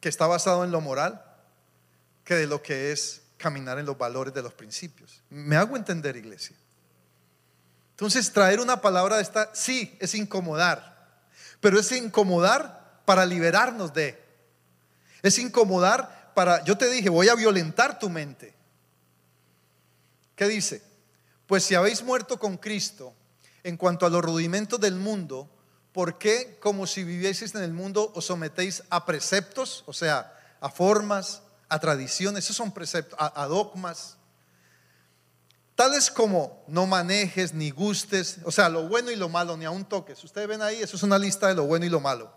[0.00, 1.24] que está basado en lo moral,
[2.24, 5.22] que de lo que es caminar en los valores de los principios.
[5.30, 6.56] ¿Me hago entender, iglesia?
[7.90, 11.22] Entonces, traer una palabra de esta, sí, es incomodar,
[11.60, 14.20] pero es incomodar para liberarnos de.
[15.22, 18.52] Es incomodar para, yo te dije, voy a violentar tu mente.
[20.34, 20.82] ¿Qué dice?
[21.46, 23.14] Pues si habéis muerto con Cristo
[23.62, 25.48] en cuanto a los rudimentos del mundo,
[25.92, 30.70] ¿por qué como si vivieseis en el mundo os sometéis a preceptos, o sea, a
[30.70, 34.16] formas, a tradiciones, esos son preceptos, a, dogmas,
[35.74, 39.84] tales como no manejes ni gustes, o sea, lo bueno y lo malo, ni aún
[39.84, 40.22] toques.
[40.24, 42.32] Ustedes ven ahí, eso es una lista de lo bueno y lo malo.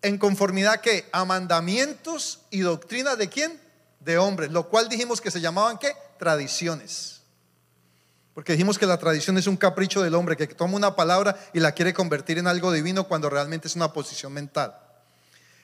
[0.00, 3.60] En conformidad que a mandamientos y doctrina de quién?
[4.00, 5.92] De hombres, lo cual dijimos que se llamaban qué?
[6.18, 7.17] Tradiciones.
[8.38, 11.58] Porque dijimos que la tradición es un capricho del hombre que toma una palabra y
[11.58, 14.78] la quiere convertir en algo divino cuando realmente es una posición mental.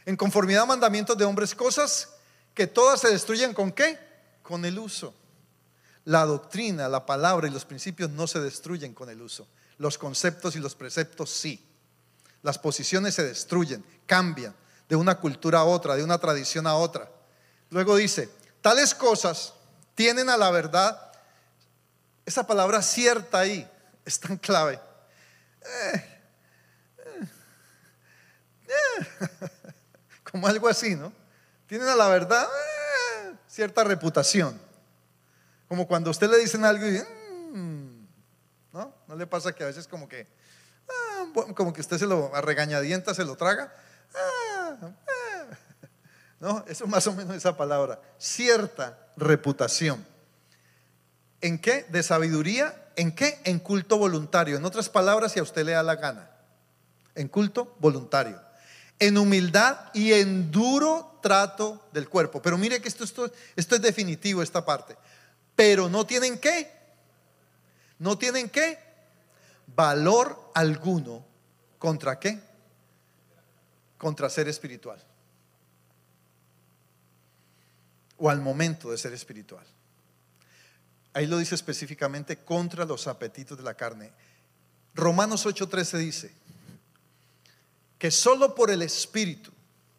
[0.05, 2.09] En conformidad a mandamientos de hombres, cosas
[2.53, 3.97] que todas se destruyen con qué?
[4.43, 5.15] Con el uso.
[6.05, 9.47] La doctrina, la palabra y los principios no se destruyen con el uso.
[9.79, 11.65] Los conceptos y los preceptos sí.
[12.43, 14.53] Las posiciones se destruyen, cambian
[14.89, 17.09] de una cultura a otra, de una tradición a otra.
[17.71, 19.53] Luego dice, tales cosas
[19.95, 21.14] tienen a la verdad,
[22.25, 23.69] esa palabra cierta ahí
[24.05, 24.81] es tan clave.
[25.63, 26.21] Eh,
[26.99, 27.29] eh,
[28.69, 29.29] eh,
[30.31, 31.13] como algo así, ¿no?
[31.67, 32.47] tienen a la verdad
[33.49, 34.61] cierta reputación.
[35.69, 37.01] Como cuando a usted le dicen algo y,
[37.57, 38.07] mm",
[38.73, 38.95] ¿no?
[39.09, 40.27] ¿No le pasa que a veces como que,
[40.89, 43.75] ah, como que usted se lo a regañadienta se lo traga?
[44.15, 44.95] Ah, ah".
[46.41, 46.65] ¿No?
[46.69, 48.01] Eso más o menos esa palabra.
[48.19, 50.14] Cierta reputación.
[51.45, 51.87] ¿En qué?
[51.91, 52.75] De sabiduría.
[52.97, 53.39] ¿En qué?
[53.45, 54.57] En culto voluntario.
[54.57, 56.31] En otras palabras, si a usted le da la gana.
[57.15, 58.41] En culto voluntario
[58.99, 62.41] en humildad y en duro trato del cuerpo.
[62.41, 64.97] Pero mire que esto, es definitivo, esta parte.
[65.57, 66.71] Pero no tienen qué.
[67.99, 68.79] No tienen qué.
[69.75, 71.25] Valor alguno.
[71.79, 72.41] ¿Contra qué?
[73.99, 75.03] Contra ser espiritual.
[78.17, 79.67] O al momento de ser espiritual.
[81.15, 84.13] Ahí lo dice específicamente contra los apetitos de la carne.
[84.95, 86.35] Romanos 8:13 dice,
[87.99, 89.51] que solo por el Espíritu,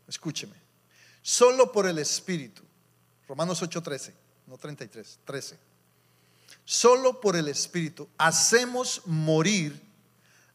[0.08, 0.54] escúcheme,
[1.22, 2.62] solo por el Espíritu,
[3.28, 4.14] Romanos 8:13,
[4.46, 5.58] no 33, 13,
[6.66, 9.82] solo por el Espíritu hacemos morir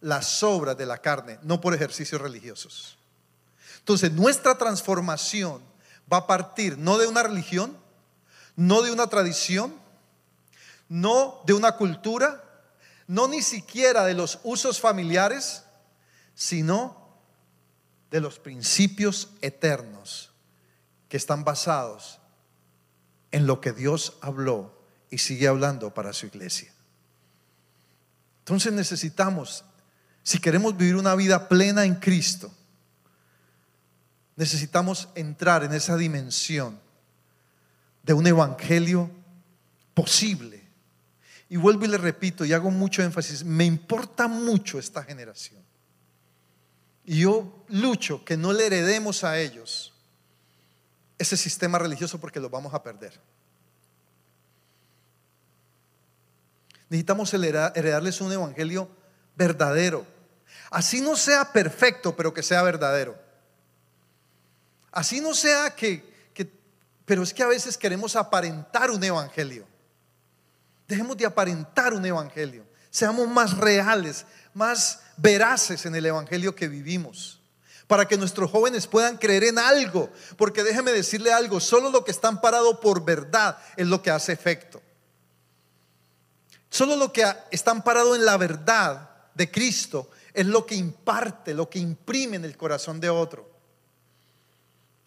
[0.01, 2.99] las obras de la carne, no por ejercicios religiosos.
[3.79, 5.63] Entonces, nuestra transformación
[6.13, 7.77] va a partir no de una religión,
[8.57, 9.75] no de una tradición,
[10.91, 12.45] no de una cultura,
[13.07, 15.63] no ni siquiera de los usos familiares,
[16.35, 17.17] sino
[18.11, 20.33] de los principios eternos
[21.09, 22.19] que están basados
[23.31, 26.73] en lo que Dios habló y sigue hablando para su iglesia.
[28.41, 29.65] Entonces necesitamos,
[30.25, 32.53] si queremos vivir una vida plena en Cristo,
[34.35, 36.81] necesitamos entrar en esa dimensión
[38.03, 39.09] de un evangelio
[39.95, 40.60] posible.
[41.51, 45.61] Y vuelvo y le repito y hago mucho énfasis, me importa mucho esta generación.
[47.05, 49.93] Y yo lucho que no le heredemos a ellos
[51.19, 53.21] ese sistema religioso porque lo vamos a perder.
[56.89, 58.89] Necesitamos heredarles un evangelio
[59.35, 60.07] verdadero.
[60.71, 63.19] Así no sea perfecto, pero que sea verdadero.
[64.93, 66.49] Así no sea que, que,
[67.05, 69.70] pero es que a veces queremos aparentar un evangelio.
[70.91, 72.67] Dejemos de aparentar un evangelio.
[72.91, 77.41] Seamos más reales, más veraces en el Evangelio que vivimos,
[77.87, 82.11] para que nuestros jóvenes puedan creer en algo, porque déjeme decirle algo, solo lo que
[82.11, 84.83] está amparado por verdad es lo que hace efecto.
[86.69, 91.71] Solo lo que está amparado en la verdad de Cristo es lo que imparte, lo
[91.71, 93.49] que imprime en el corazón de otro.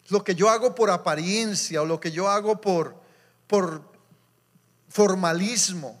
[0.08, 2.96] Lo que yo hago por apariencia o lo que yo hago por,
[3.46, 3.93] por
[4.94, 6.00] formalismo,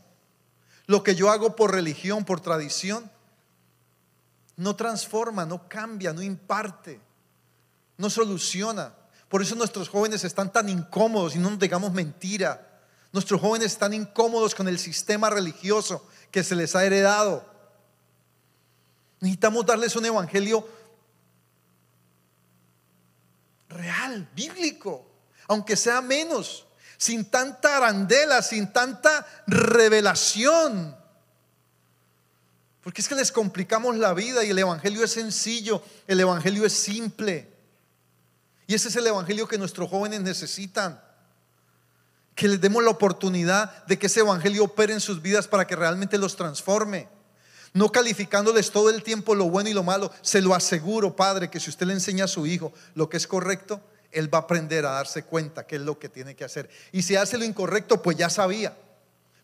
[0.86, 3.10] lo que yo hago por religión, por tradición,
[4.56, 7.00] no transforma, no cambia, no imparte,
[7.98, 8.94] no soluciona.
[9.28, 12.82] Por eso nuestros jóvenes están tan incómodos y no nos digamos mentira.
[13.10, 17.44] Nuestros jóvenes están incómodos con el sistema religioso que se les ha heredado.
[19.18, 20.68] Necesitamos darles un evangelio
[23.68, 25.04] real, bíblico,
[25.48, 26.64] aunque sea menos,
[27.04, 30.96] sin tanta arandela, sin tanta revelación.
[32.82, 36.72] Porque es que les complicamos la vida y el Evangelio es sencillo, el Evangelio es
[36.72, 37.52] simple.
[38.66, 40.98] Y ese es el Evangelio que nuestros jóvenes necesitan.
[42.34, 45.76] Que les demos la oportunidad de que ese Evangelio opere en sus vidas para que
[45.76, 47.08] realmente los transforme.
[47.74, 50.10] No calificándoles todo el tiempo lo bueno y lo malo.
[50.22, 53.26] Se lo aseguro, Padre, que si usted le enseña a su hijo lo que es
[53.26, 53.82] correcto,
[54.14, 56.70] él va a aprender a darse cuenta qué es lo que tiene que hacer.
[56.92, 58.76] Y si hace lo incorrecto, pues ya sabía.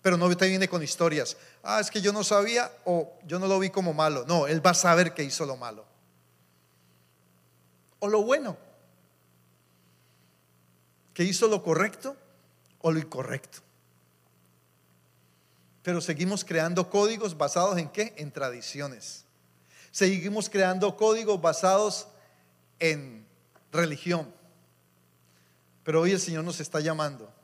[0.01, 1.37] Pero no te viene con historias.
[1.63, 4.25] Ah, es que yo no sabía o yo no lo vi como malo.
[4.27, 5.85] No, él va a saber que hizo lo malo.
[7.99, 8.57] O lo bueno.
[11.13, 12.17] Que hizo lo correcto
[12.81, 13.59] o lo incorrecto.
[15.83, 18.15] Pero seguimos creando códigos basados en qué?
[18.17, 19.25] En tradiciones.
[19.91, 22.07] Seguimos creando códigos basados
[22.79, 23.27] en
[23.73, 24.33] religión.
[25.91, 27.35] Pero hoy el Señor nos está llamando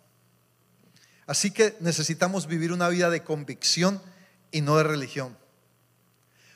[1.26, 4.00] Así que necesitamos vivir una vida de convicción
[4.52, 5.36] y no de religión.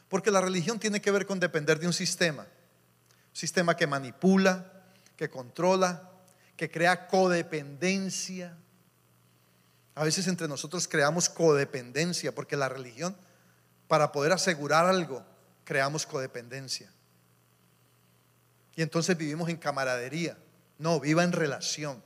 [0.08, 2.42] Porque la religión tiene que ver con depender de un sistema.
[2.42, 4.84] Un sistema que manipula,
[5.16, 6.12] que controla,
[6.56, 8.56] que crea codependencia.
[9.96, 13.16] A veces entre nosotros creamos codependencia porque la religión,
[13.88, 15.24] para poder asegurar algo,
[15.64, 16.88] creamos codependencia.
[18.76, 20.38] Y entonces vivimos en camaradería.
[20.80, 22.02] No, viva en relación.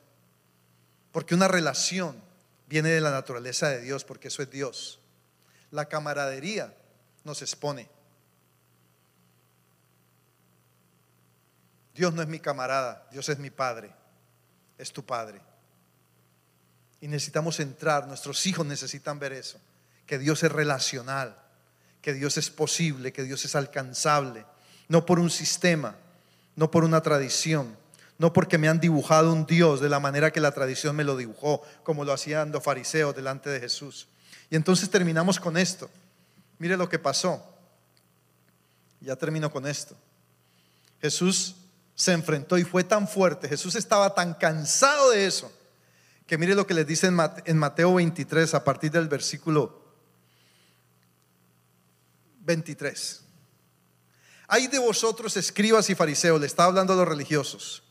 [1.12, 2.20] Porque una relación
[2.66, 4.99] viene de la naturaleza de Dios, porque eso es Dios.
[5.70, 6.75] La camaradería
[7.22, 7.89] nos expone.
[11.95, 13.95] Dios no es mi camarada, Dios es mi Padre,
[14.77, 15.41] es tu Padre.
[17.01, 19.61] Y necesitamos entrar, nuestros hijos necesitan ver eso,
[20.05, 21.41] que Dios es relacional,
[22.03, 24.45] que Dios es posible, que Dios es alcanzable,
[24.89, 25.95] no por un sistema,
[26.57, 27.84] no por una tradición,
[28.19, 31.17] no porque me han dibujado un Dios de la manera que la tradición me lo
[31.17, 34.09] dibujó, como lo hacían los fariseos delante de Jesús.
[34.51, 35.91] Y entonces terminamos con esto.
[36.59, 37.45] Mire lo que pasó.
[39.01, 39.97] Ya termino con esto.
[41.01, 41.57] Jesús
[41.95, 45.53] se enfrentó y fue tan fuerte, Jesús estaba tan cansado de eso,
[46.27, 49.85] que mire lo que les dice en Mateo 23 a partir del versículo
[52.41, 53.21] 23.
[54.49, 57.85] Hay de vosotros escribas y fariseos, le está hablando a los religiosos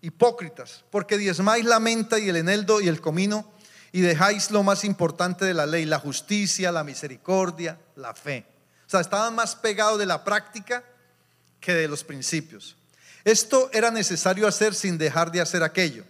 [0.00, 3.50] hipócritas, porque diezmáis la menta y el eneldo y el comino
[3.92, 8.44] y dejáis lo más importante de la ley, la justicia, la misericordia, la fe.
[8.86, 10.84] O sea, estaban más pegados de la práctica
[11.60, 12.76] que de los principios.
[13.24, 16.04] Esto era necesario hacer sin dejar de hacer aquello.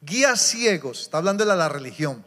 [0.00, 2.24] Guías ciegos, está hablando de la religión,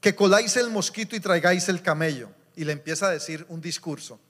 [0.00, 2.30] que coláis el mosquito y traigáis el camello.
[2.56, 4.20] Y le empieza a decir un discurso.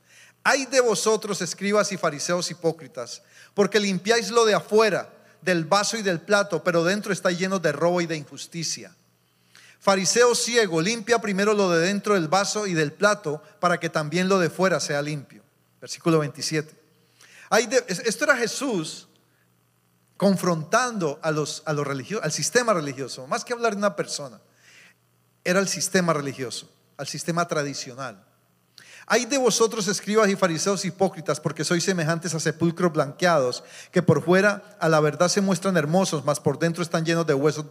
[0.44, 3.22] Hay de vosotros, escribas y fariseos hipócritas,
[3.54, 5.10] porque limpiáis lo de afuera
[5.42, 8.94] del vaso y del plato, pero dentro está lleno de robo y de injusticia.
[9.80, 14.28] Fariseo ciego, limpia primero lo de dentro del vaso y del plato para que también
[14.28, 15.42] lo de fuera sea limpio.
[15.80, 16.74] Versículo 27.
[17.88, 19.08] esto era Jesús
[20.18, 24.38] confrontando a los, a los religiosos, al sistema religioso, más que hablar de una persona,
[25.42, 28.22] era el sistema religioso, al sistema tradicional.
[29.12, 34.22] Hay de vosotros escribas y fariseos hipócritas, porque sois semejantes a sepulcros blanqueados, que por
[34.22, 37.66] fuera a la verdad se muestran hermosos, mas por dentro están llenos de huesos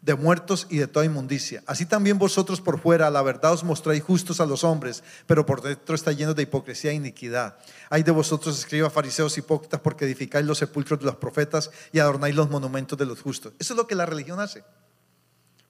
[0.00, 1.64] de muertos y de toda inmundicia.
[1.66, 5.44] Así también vosotros por fuera a la verdad os mostráis justos a los hombres, pero
[5.44, 7.58] por dentro está lleno de hipocresía e iniquidad.
[7.90, 12.36] Hay de vosotros escribas fariseos hipócritas, porque edificáis los sepulcros de los profetas y adornáis
[12.36, 13.54] los monumentos de los justos.
[13.58, 14.62] Eso es lo que la religión hace.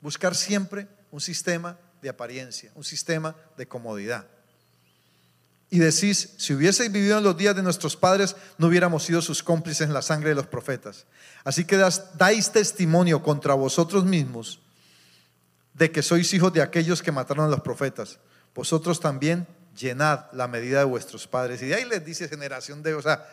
[0.03, 4.27] Buscar siempre un sistema de apariencia, un sistema de comodidad
[5.69, 9.43] y decís, si hubieseis vivido en los días de nuestros padres, no hubiéramos sido sus
[9.43, 11.07] cómplices en la sangre de los profetas.
[11.45, 14.61] Así que dais testimonio contra vosotros mismos
[15.75, 18.19] de que sois hijos de aquellos que mataron a los profetas.
[18.55, 19.47] Vosotros también
[19.77, 21.61] llenad la medida de vuestros padres.
[21.63, 23.27] Y de ahí les dice generación de, o sea,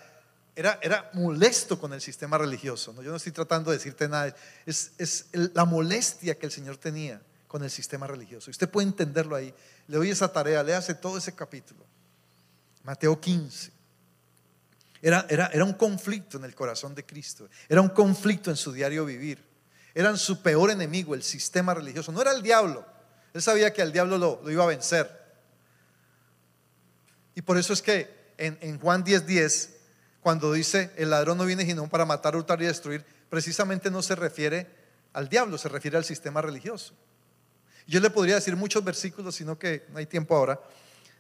[0.56, 2.94] era, era molesto con el sistema religioso.
[2.94, 3.02] ¿no?
[3.02, 7.22] Yo no estoy tratando de decirte nada, es, es la molestia que el Señor tenía
[7.48, 8.52] con el sistema religioso.
[8.52, 9.54] Usted puede entenderlo ahí.
[9.88, 11.86] Le doy esa tarea, le hace todo ese capítulo.
[12.84, 13.72] Mateo 15.
[15.02, 17.50] Era, era, era un conflicto en el corazón de Cristo.
[17.68, 19.44] Era un conflicto en su diario vivir.
[19.94, 22.12] Eran su peor enemigo, el sistema religioso.
[22.12, 22.86] No era el diablo.
[23.34, 25.10] Él sabía que al diablo lo, iba a vencer.
[27.36, 29.70] Y por eso es que en, en Juan 10:10, 10,
[30.22, 34.16] cuando dice el ladrón no viene sino para matar, hurtar y destruir, precisamente no se
[34.16, 34.68] refiere
[35.12, 36.94] al diablo, se refiere al sistema religioso.
[37.86, 40.60] Yo le podría decir muchos versículos, sino que no hay tiempo ahora,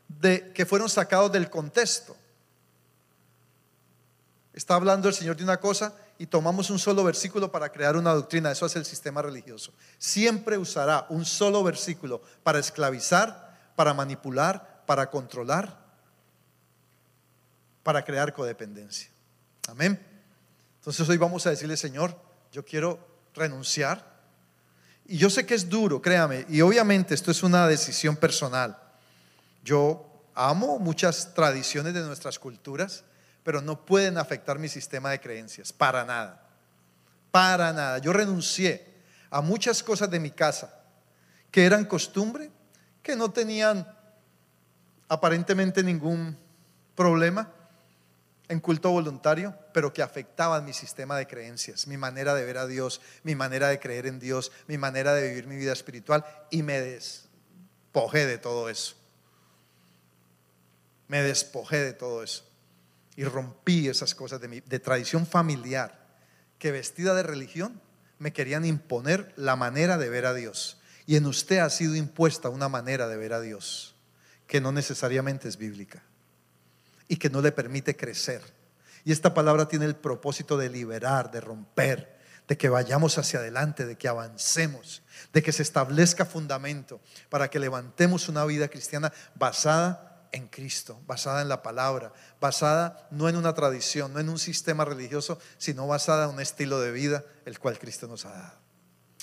[0.07, 2.15] de que fueron sacados del contexto.
[4.53, 8.13] Está hablando el Señor de una cosa y tomamos un solo versículo para crear una
[8.13, 8.51] doctrina.
[8.51, 9.73] Eso es el sistema religioso.
[9.97, 15.77] Siempre usará un solo versículo para esclavizar, para manipular, para controlar,
[17.81, 19.09] para crear codependencia.
[19.67, 19.99] Amén.
[20.79, 22.15] Entonces hoy vamos a decirle, Señor,
[22.51, 22.99] yo quiero
[23.33, 24.13] renunciar.
[25.05, 28.77] Y yo sé que es duro, créame, y obviamente esto es una decisión personal.
[29.63, 33.03] Yo amo muchas tradiciones de nuestras culturas,
[33.43, 36.47] pero no pueden afectar mi sistema de creencias, para nada.
[37.31, 37.97] Para nada.
[37.97, 38.93] Yo renuncié
[39.29, 40.81] a muchas cosas de mi casa
[41.49, 42.51] que eran costumbre,
[43.01, 43.87] que no tenían
[45.07, 46.37] aparentemente ningún
[46.95, 47.51] problema
[48.49, 52.67] en culto voluntario, pero que afectaban mi sistema de creencias, mi manera de ver a
[52.67, 56.63] Dios, mi manera de creer en Dios, mi manera de vivir mi vida espiritual y
[56.63, 58.95] me despojé de todo eso.
[61.07, 62.43] Me despojé de todo eso
[63.15, 66.07] y rompí esas cosas de, mi, tradición familiar
[66.57, 67.81] que vestida de religión
[68.19, 70.79] me querían imponer la manera de ver a Dios.
[71.05, 73.95] Y en usted ha sido impuesta una manera de ver a Dios
[74.47, 76.03] que no necesariamente es bíblica
[77.07, 78.41] y que no le permite crecer.
[79.03, 83.85] Y esta palabra tiene el propósito de liberar, de romper, de que vayamos hacia adelante,
[83.85, 85.01] de que avancemos,
[85.33, 91.43] de que se establezca fundamento para que levantemos una vida cristiana basada en Cristo, basada
[91.43, 92.11] en la palabra,
[92.41, 96.81] basada no en una tradición, no en un sistema religioso, sino basada en un estilo
[96.81, 98.59] de vida el cual Cristo nos ha dado.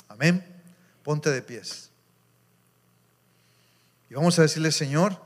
[0.09, 0.63] Amén.
[1.03, 1.91] Ponte de pies.
[4.09, 5.21] Y vamos a decirle, Señor,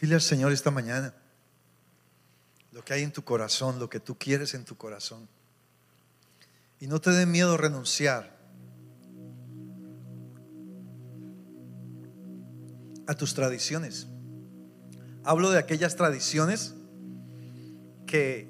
[0.00, 1.17] dile al Señor esta mañana
[2.78, 5.28] lo que hay en tu corazón, lo que tú quieres en tu corazón.
[6.78, 8.38] Y no te dé miedo renunciar
[13.08, 14.06] a tus tradiciones.
[15.24, 16.74] Hablo de aquellas tradiciones
[18.06, 18.48] que,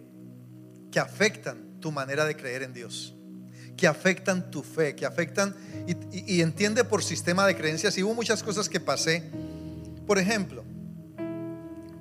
[0.93, 3.14] que afectan tu manera de creer en Dios,
[3.79, 5.57] que afectan tu fe, que afectan,
[6.12, 9.22] y, entiende por sistema de creencias, y hubo muchas cosas que pasé.
[10.07, 10.64] Por ejemplo,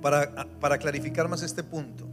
[0.02, 2.07] para, para clarificar más este punto,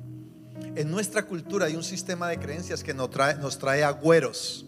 [0.75, 4.65] en nuestra cultura hay un sistema de creencias que nos trae, agüeros,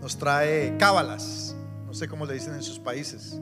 [0.00, 1.54] nos trae cábalas,
[1.86, 3.40] no sé cómo le dicen en sus países.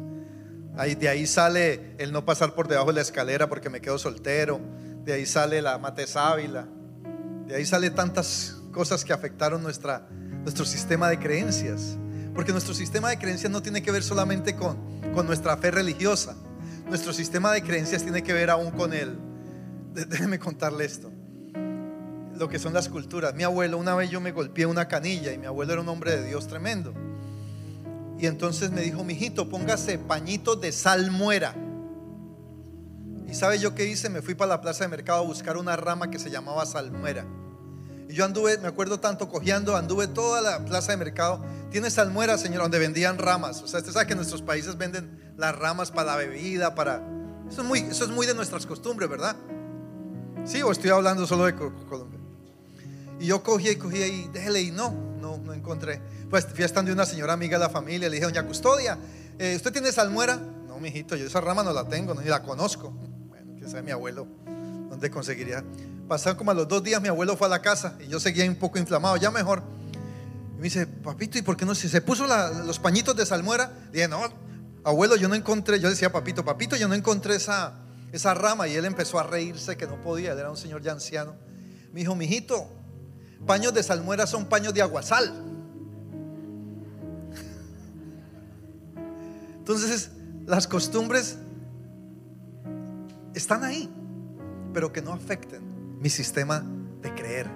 [0.98, 4.61] De ahí sale el no pasar por debajo de la escalera porque me quedo soltero,
[5.05, 6.66] de ahí sale la mate sábila,
[7.46, 11.96] de ahí sale tantas cosas que afectaron nuestro sistema de creencias.
[12.34, 14.76] Porque nuestro sistema de creencias no tiene que ver solamente con,
[15.14, 16.34] con nuestra fe religiosa.
[16.88, 19.16] Nuestro sistema de creencias tiene que ver aún con el...
[19.94, 21.14] Déjeme contarle esto
[22.37, 23.35] lo que son las culturas.
[23.35, 26.16] Mi abuelo, una vez yo me golpeé una canilla y mi abuelo era un hombre
[26.16, 26.95] de Dios tremendo.
[28.18, 31.55] Y entonces me dijo, mijito, póngase pañito de salmuera.
[33.28, 35.76] Y sabe yo qué hice, me fui para la plaza de mercado a buscar una
[35.76, 37.26] rama que se llamaba salmuera.
[38.09, 41.45] Y yo anduve, me acuerdo tanto, cogiendo, anduve toda la plaza de mercado.
[41.70, 43.62] Tiene salmuera, señor, donde vendían ramas.
[43.62, 47.03] O sea, usted sabe que en nuestros países venden las ramas para la bebida, para...
[47.51, 49.37] Eso es muy, eso es muy de nuestras costumbres, ¿verdad?
[50.45, 52.20] Sí, o estoy hablando solo de Colombia.
[53.21, 56.01] Y yo cogí y cogí y déjele y no, no, no encontré.
[56.29, 58.99] Pues fui estando de una señora amiga de la familia, le dije, doña Custodia,
[59.39, 60.37] eh, ¿usted tiene salmuera?
[60.67, 62.91] No, mijito, yo esa rama no la tengo, ni la conozco.
[62.91, 64.27] Bueno, que sabe mi abuelo,
[64.91, 65.65] ¿dónde conseguiría?
[66.09, 68.45] Pasaron como a los dos días, mi abuelo fue a la casa y yo seguía
[68.49, 69.62] un poco inflamado, ya mejor.
[70.53, 71.75] Y me dice, papito, ¿y por qué no?
[71.75, 74.21] Si se puso los pañitos de salmuera, dije, no,
[74.85, 77.75] abuelo, yo no encontré, yo decía, papito, papito, yo no encontré esa,
[78.12, 78.69] esa rama.
[78.69, 81.35] Y él empezó a reírse que no podía, él era un señor ya anciano.
[81.93, 82.69] Me dijo, mijito,
[83.47, 85.32] Paños de salmuera son paños de aguasal.
[89.59, 90.11] Entonces,
[90.47, 91.38] las costumbres
[93.34, 93.90] están ahí,
[94.72, 95.62] pero que no afecten
[96.01, 96.64] mi sistema
[97.03, 97.49] de creer.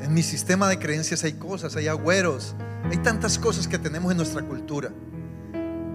[0.00, 2.54] En mi sistema de creencias hay cosas, hay agüeros,
[2.90, 4.90] hay tantas cosas que tenemos en nuestra cultura,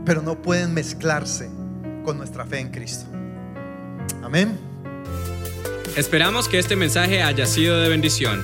[0.06, 1.50] pero no pueden mezclarse
[2.04, 3.06] con nuestra fe en Cristo.
[4.22, 4.58] Amén.
[5.96, 8.44] Esperamos que este mensaje haya sido de bendición.